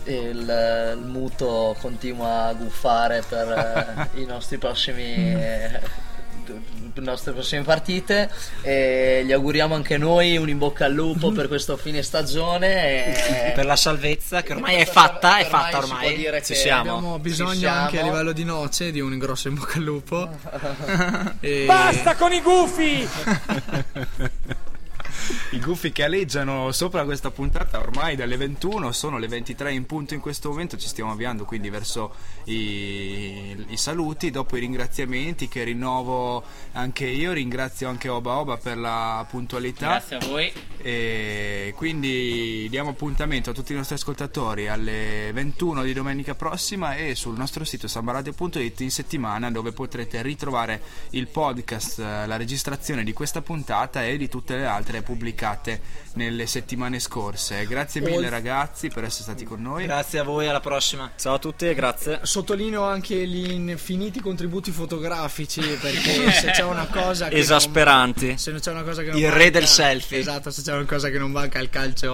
il, 0.04 0.94
il 0.98 1.02
muto 1.04 1.76
continua 1.80 2.46
a 2.46 2.52
guffare 2.54 3.22
per 3.28 4.08
eh, 4.14 4.20
i 4.20 4.24
nostri 4.24 4.58
prossimi 4.58 5.02
eh, 5.34 6.06
nostre 6.98 7.30
prossime 7.32 7.62
partite 7.62 8.28
e 8.62 9.22
gli 9.24 9.30
auguriamo 9.32 9.72
anche 9.74 9.96
noi 9.98 10.36
un 10.36 10.48
in 10.48 10.58
bocca 10.58 10.86
al 10.86 10.92
lupo 10.94 11.30
per 11.30 11.46
questo 11.46 11.76
fine 11.76 12.02
stagione. 12.02 13.50
e- 13.50 13.52
Per 13.52 13.64
la 13.66 13.76
salvezza 13.76 14.42
che 14.42 14.54
ormai 14.54 14.76
è 14.76 14.84
fatta, 14.84 15.36
è 15.38 15.44
Ormai 15.44 15.62
fatta 15.70 15.78
ormai. 15.78 16.16
dire 16.16 16.42
Ci 16.42 16.54
siamo. 16.56 16.96
Abbiamo 16.96 17.18
bisogno 17.20 17.52
siamo. 17.54 17.80
anche 17.82 18.00
a 18.00 18.02
livello 18.02 18.32
di 18.32 18.42
noce 18.44 18.90
di 18.90 18.98
un 19.00 19.16
grosso 19.18 19.46
in 19.48 19.54
bocca 19.54 19.76
al 19.78 19.84
lupo. 19.84 20.28
E- 21.40 21.64
Basta 21.66 22.16
con 22.16 22.32
i 22.32 22.40
gufi! 22.40 23.09
I 25.51 25.61
gufi 25.61 25.92
che 25.92 26.05
aleggiano 26.05 26.72
sopra 26.72 27.05
questa 27.05 27.30
puntata 27.30 27.78
ormai 27.78 28.16
dalle 28.16 28.36
21, 28.36 28.92
sono 28.92 29.16
le 29.16 29.28
23 29.28 29.72
in 29.72 29.86
punto 29.86 30.12
in 30.12 30.20
questo 30.20 30.51
momento, 30.51 30.76
ci 30.76 30.88
stiamo 30.88 31.11
avviando 31.11 31.46
quindi 31.46 31.70
verso 31.70 32.14
i, 32.44 33.64
i 33.68 33.76
saluti, 33.78 34.30
dopo 34.30 34.59
i 34.59 34.61
ringraziamenti 34.61 35.49
che 35.49 35.64
rinnovo 35.64 36.44
anche 36.72 37.07
io, 37.07 37.32
ringrazio 37.32 37.88
anche 37.88 38.11
Oba 38.11 38.36
Oba 38.36 38.59
per 38.59 38.76
la 38.76 39.26
puntualità. 39.30 39.86
Grazie 39.86 40.16
a 40.16 40.26
voi. 40.26 40.53
E 40.80 41.72
quindi 41.76 42.66
diamo 42.68 42.90
appuntamento 42.90 43.51
a 43.51 43.53
tutti 43.55 43.72
i 43.72 43.76
nostri 43.76 43.94
ascoltatori 43.94 44.68
alle 44.68 45.30
21 45.32 45.82
di 45.82 45.94
domenica 45.94 46.34
prossima 46.34 46.94
e 46.94 47.14
sul 47.14 47.38
nostro 47.38 47.64
sito 47.64 47.88
sambaradio.it 47.88 48.80
in 48.80 48.90
settimana 48.90 49.51
dove 49.51 49.72
potrete 49.72 50.20
ritrovare 50.20 50.80
il 51.11 51.26
podcast, 51.26 51.99
la 51.99 52.36
registrazione 52.36 53.03
di 53.03 53.14
questa 53.14 53.40
puntata 53.40 54.05
e 54.05 54.18
di 54.18 54.28
tutte 54.28 54.57
le 54.57 54.66
altre 54.66 55.01
pubblicate 55.39 55.80
nelle 56.18 56.46
settimane 56.46 56.98
scorse. 56.98 57.64
Grazie 57.66 58.00
mille 58.00 58.16
Ol- 58.16 58.24
ragazzi 58.24 58.88
per 58.88 59.04
essere 59.04 59.22
stati 59.22 59.44
con 59.44 59.62
noi. 59.62 59.84
Grazie 59.84 60.18
a 60.18 60.24
voi, 60.24 60.48
alla 60.48 60.60
prossima. 60.60 61.10
Ciao 61.16 61.34
a 61.34 61.38
tutti 61.38 61.66
e 61.68 61.74
grazie. 61.74 62.18
Sottolineo 62.22 62.82
anche 62.82 63.14
gli 63.26 63.50
infiniti 63.52 64.20
contributi 64.20 64.72
fotografici 64.72 65.60
perché 65.80 66.32
se 66.32 66.50
c'è 66.50 66.64
una 66.64 66.86
cosa 66.86 67.28
che 67.28 67.36
Esasperanti. 67.38 68.26
non, 68.26 68.38
se 68.38 68.50
non 68.50 68.60
c'è 68.60 68.70
una 68.72 68.82
cosa 68.82 69.02
che 69.02 69.08
non 69.10 69.16
Il 69.18 69.22
manca- 69.24 69.38
re 69.38 69.50
del 69.50 69.66
selfie. 69.66 70.18
Esatto, 70.18 70.50
se 70.50 70.62
c'è 70.62 70.72
una 70.74 70.84
cosa 70.84 71.08
che 71.08 71.18
non 71.18 71.30
manca 71.30 71.60
al 71.60 71.70
calcio 71.70 72.10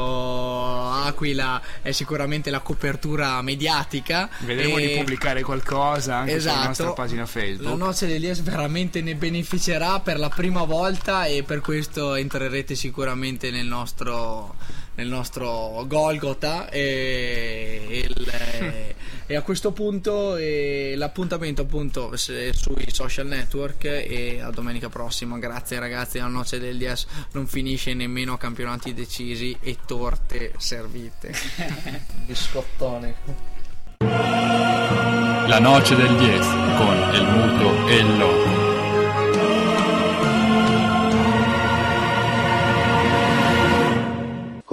Aquila 1.05 1.61
è 1.83 1.93
sicuramente 1.93 2.51
la 2.51 2.61
copertura 2.61 3.41
mediatica. 3.43 4.29
Vedremo 4.41 4.79
E- 4.79 4.87
di 4.87 4.95
pubblicare 4.99 5.43
qualcosa 5.43 6.17
anche 6.17 6.35
Esatto. 6.35 6.55
sulla 6.57 6.67
nostra 6.69 6.93
pagina 6.93 7.27
Facebook. 7.27 7.71
La 7.71 7.75
Noce 7.85 8.07
dell'Ies 8.07 8.43
veramente 8.43 9.01
ne 9.01 9.15
beneficerà 9.15 10.01
per 10.01 10.19
la 10.19 10.29
prima 10.29 10.65
volta 10.65 11.25
e 11.25 11.43
per 11.43 11.61
questo 11.61 12.15
entrerete 12.15 12.75
sicuramente 12.75 13.51
nel 13.51 13.67
nostro, 13.67 13.93
nel 14.03 15.07
nostro 15.07 15.85
Golgotha 15.87 16.69
e, 16.69 17.87
e 17.89 17.99
il- 17.99 18.95
e 19.27 19.37
a 19.37 19.41
questo 19.43 19.73
punto 19.73 20.37
eh, 20.37 20.95
l'appuntamento 20.97 21.63
appunto 21.63 22.15
sui 22.17 22.87
social 22.89 23.27
network 23.27 23.85
e 23.85 24.41
a 24.43 24.51
domenica 24.51 24.89
prossima 24.89 25.39
grazie 25.39 25.79
ragazzi 25.79 26.19
la 26.19 26.27
Noce 26.27 26.59
del 26.59 26.77
Dies 26.77 27.07
non 27.33 27.47
finisce 27.47 27.95
nemmeno 27.95 28.35
a 28.35 28.39
campionati 28.39 28.93
decisi 28.93 29.57
e 29.61 29.79
torte 29.87 30.53
servite 30.59 31.33
Biscottoni. 32.27 33.15
La 35.47 35.59
noce 35.61 35.95
del 35.95 36.17
10 36.17 36.39
con 36.77 36.97
el 37.13 37.25
muto 37.25 37.87
e 37.89 37.97
il 37.97 38.19
loco. 38.19 38.64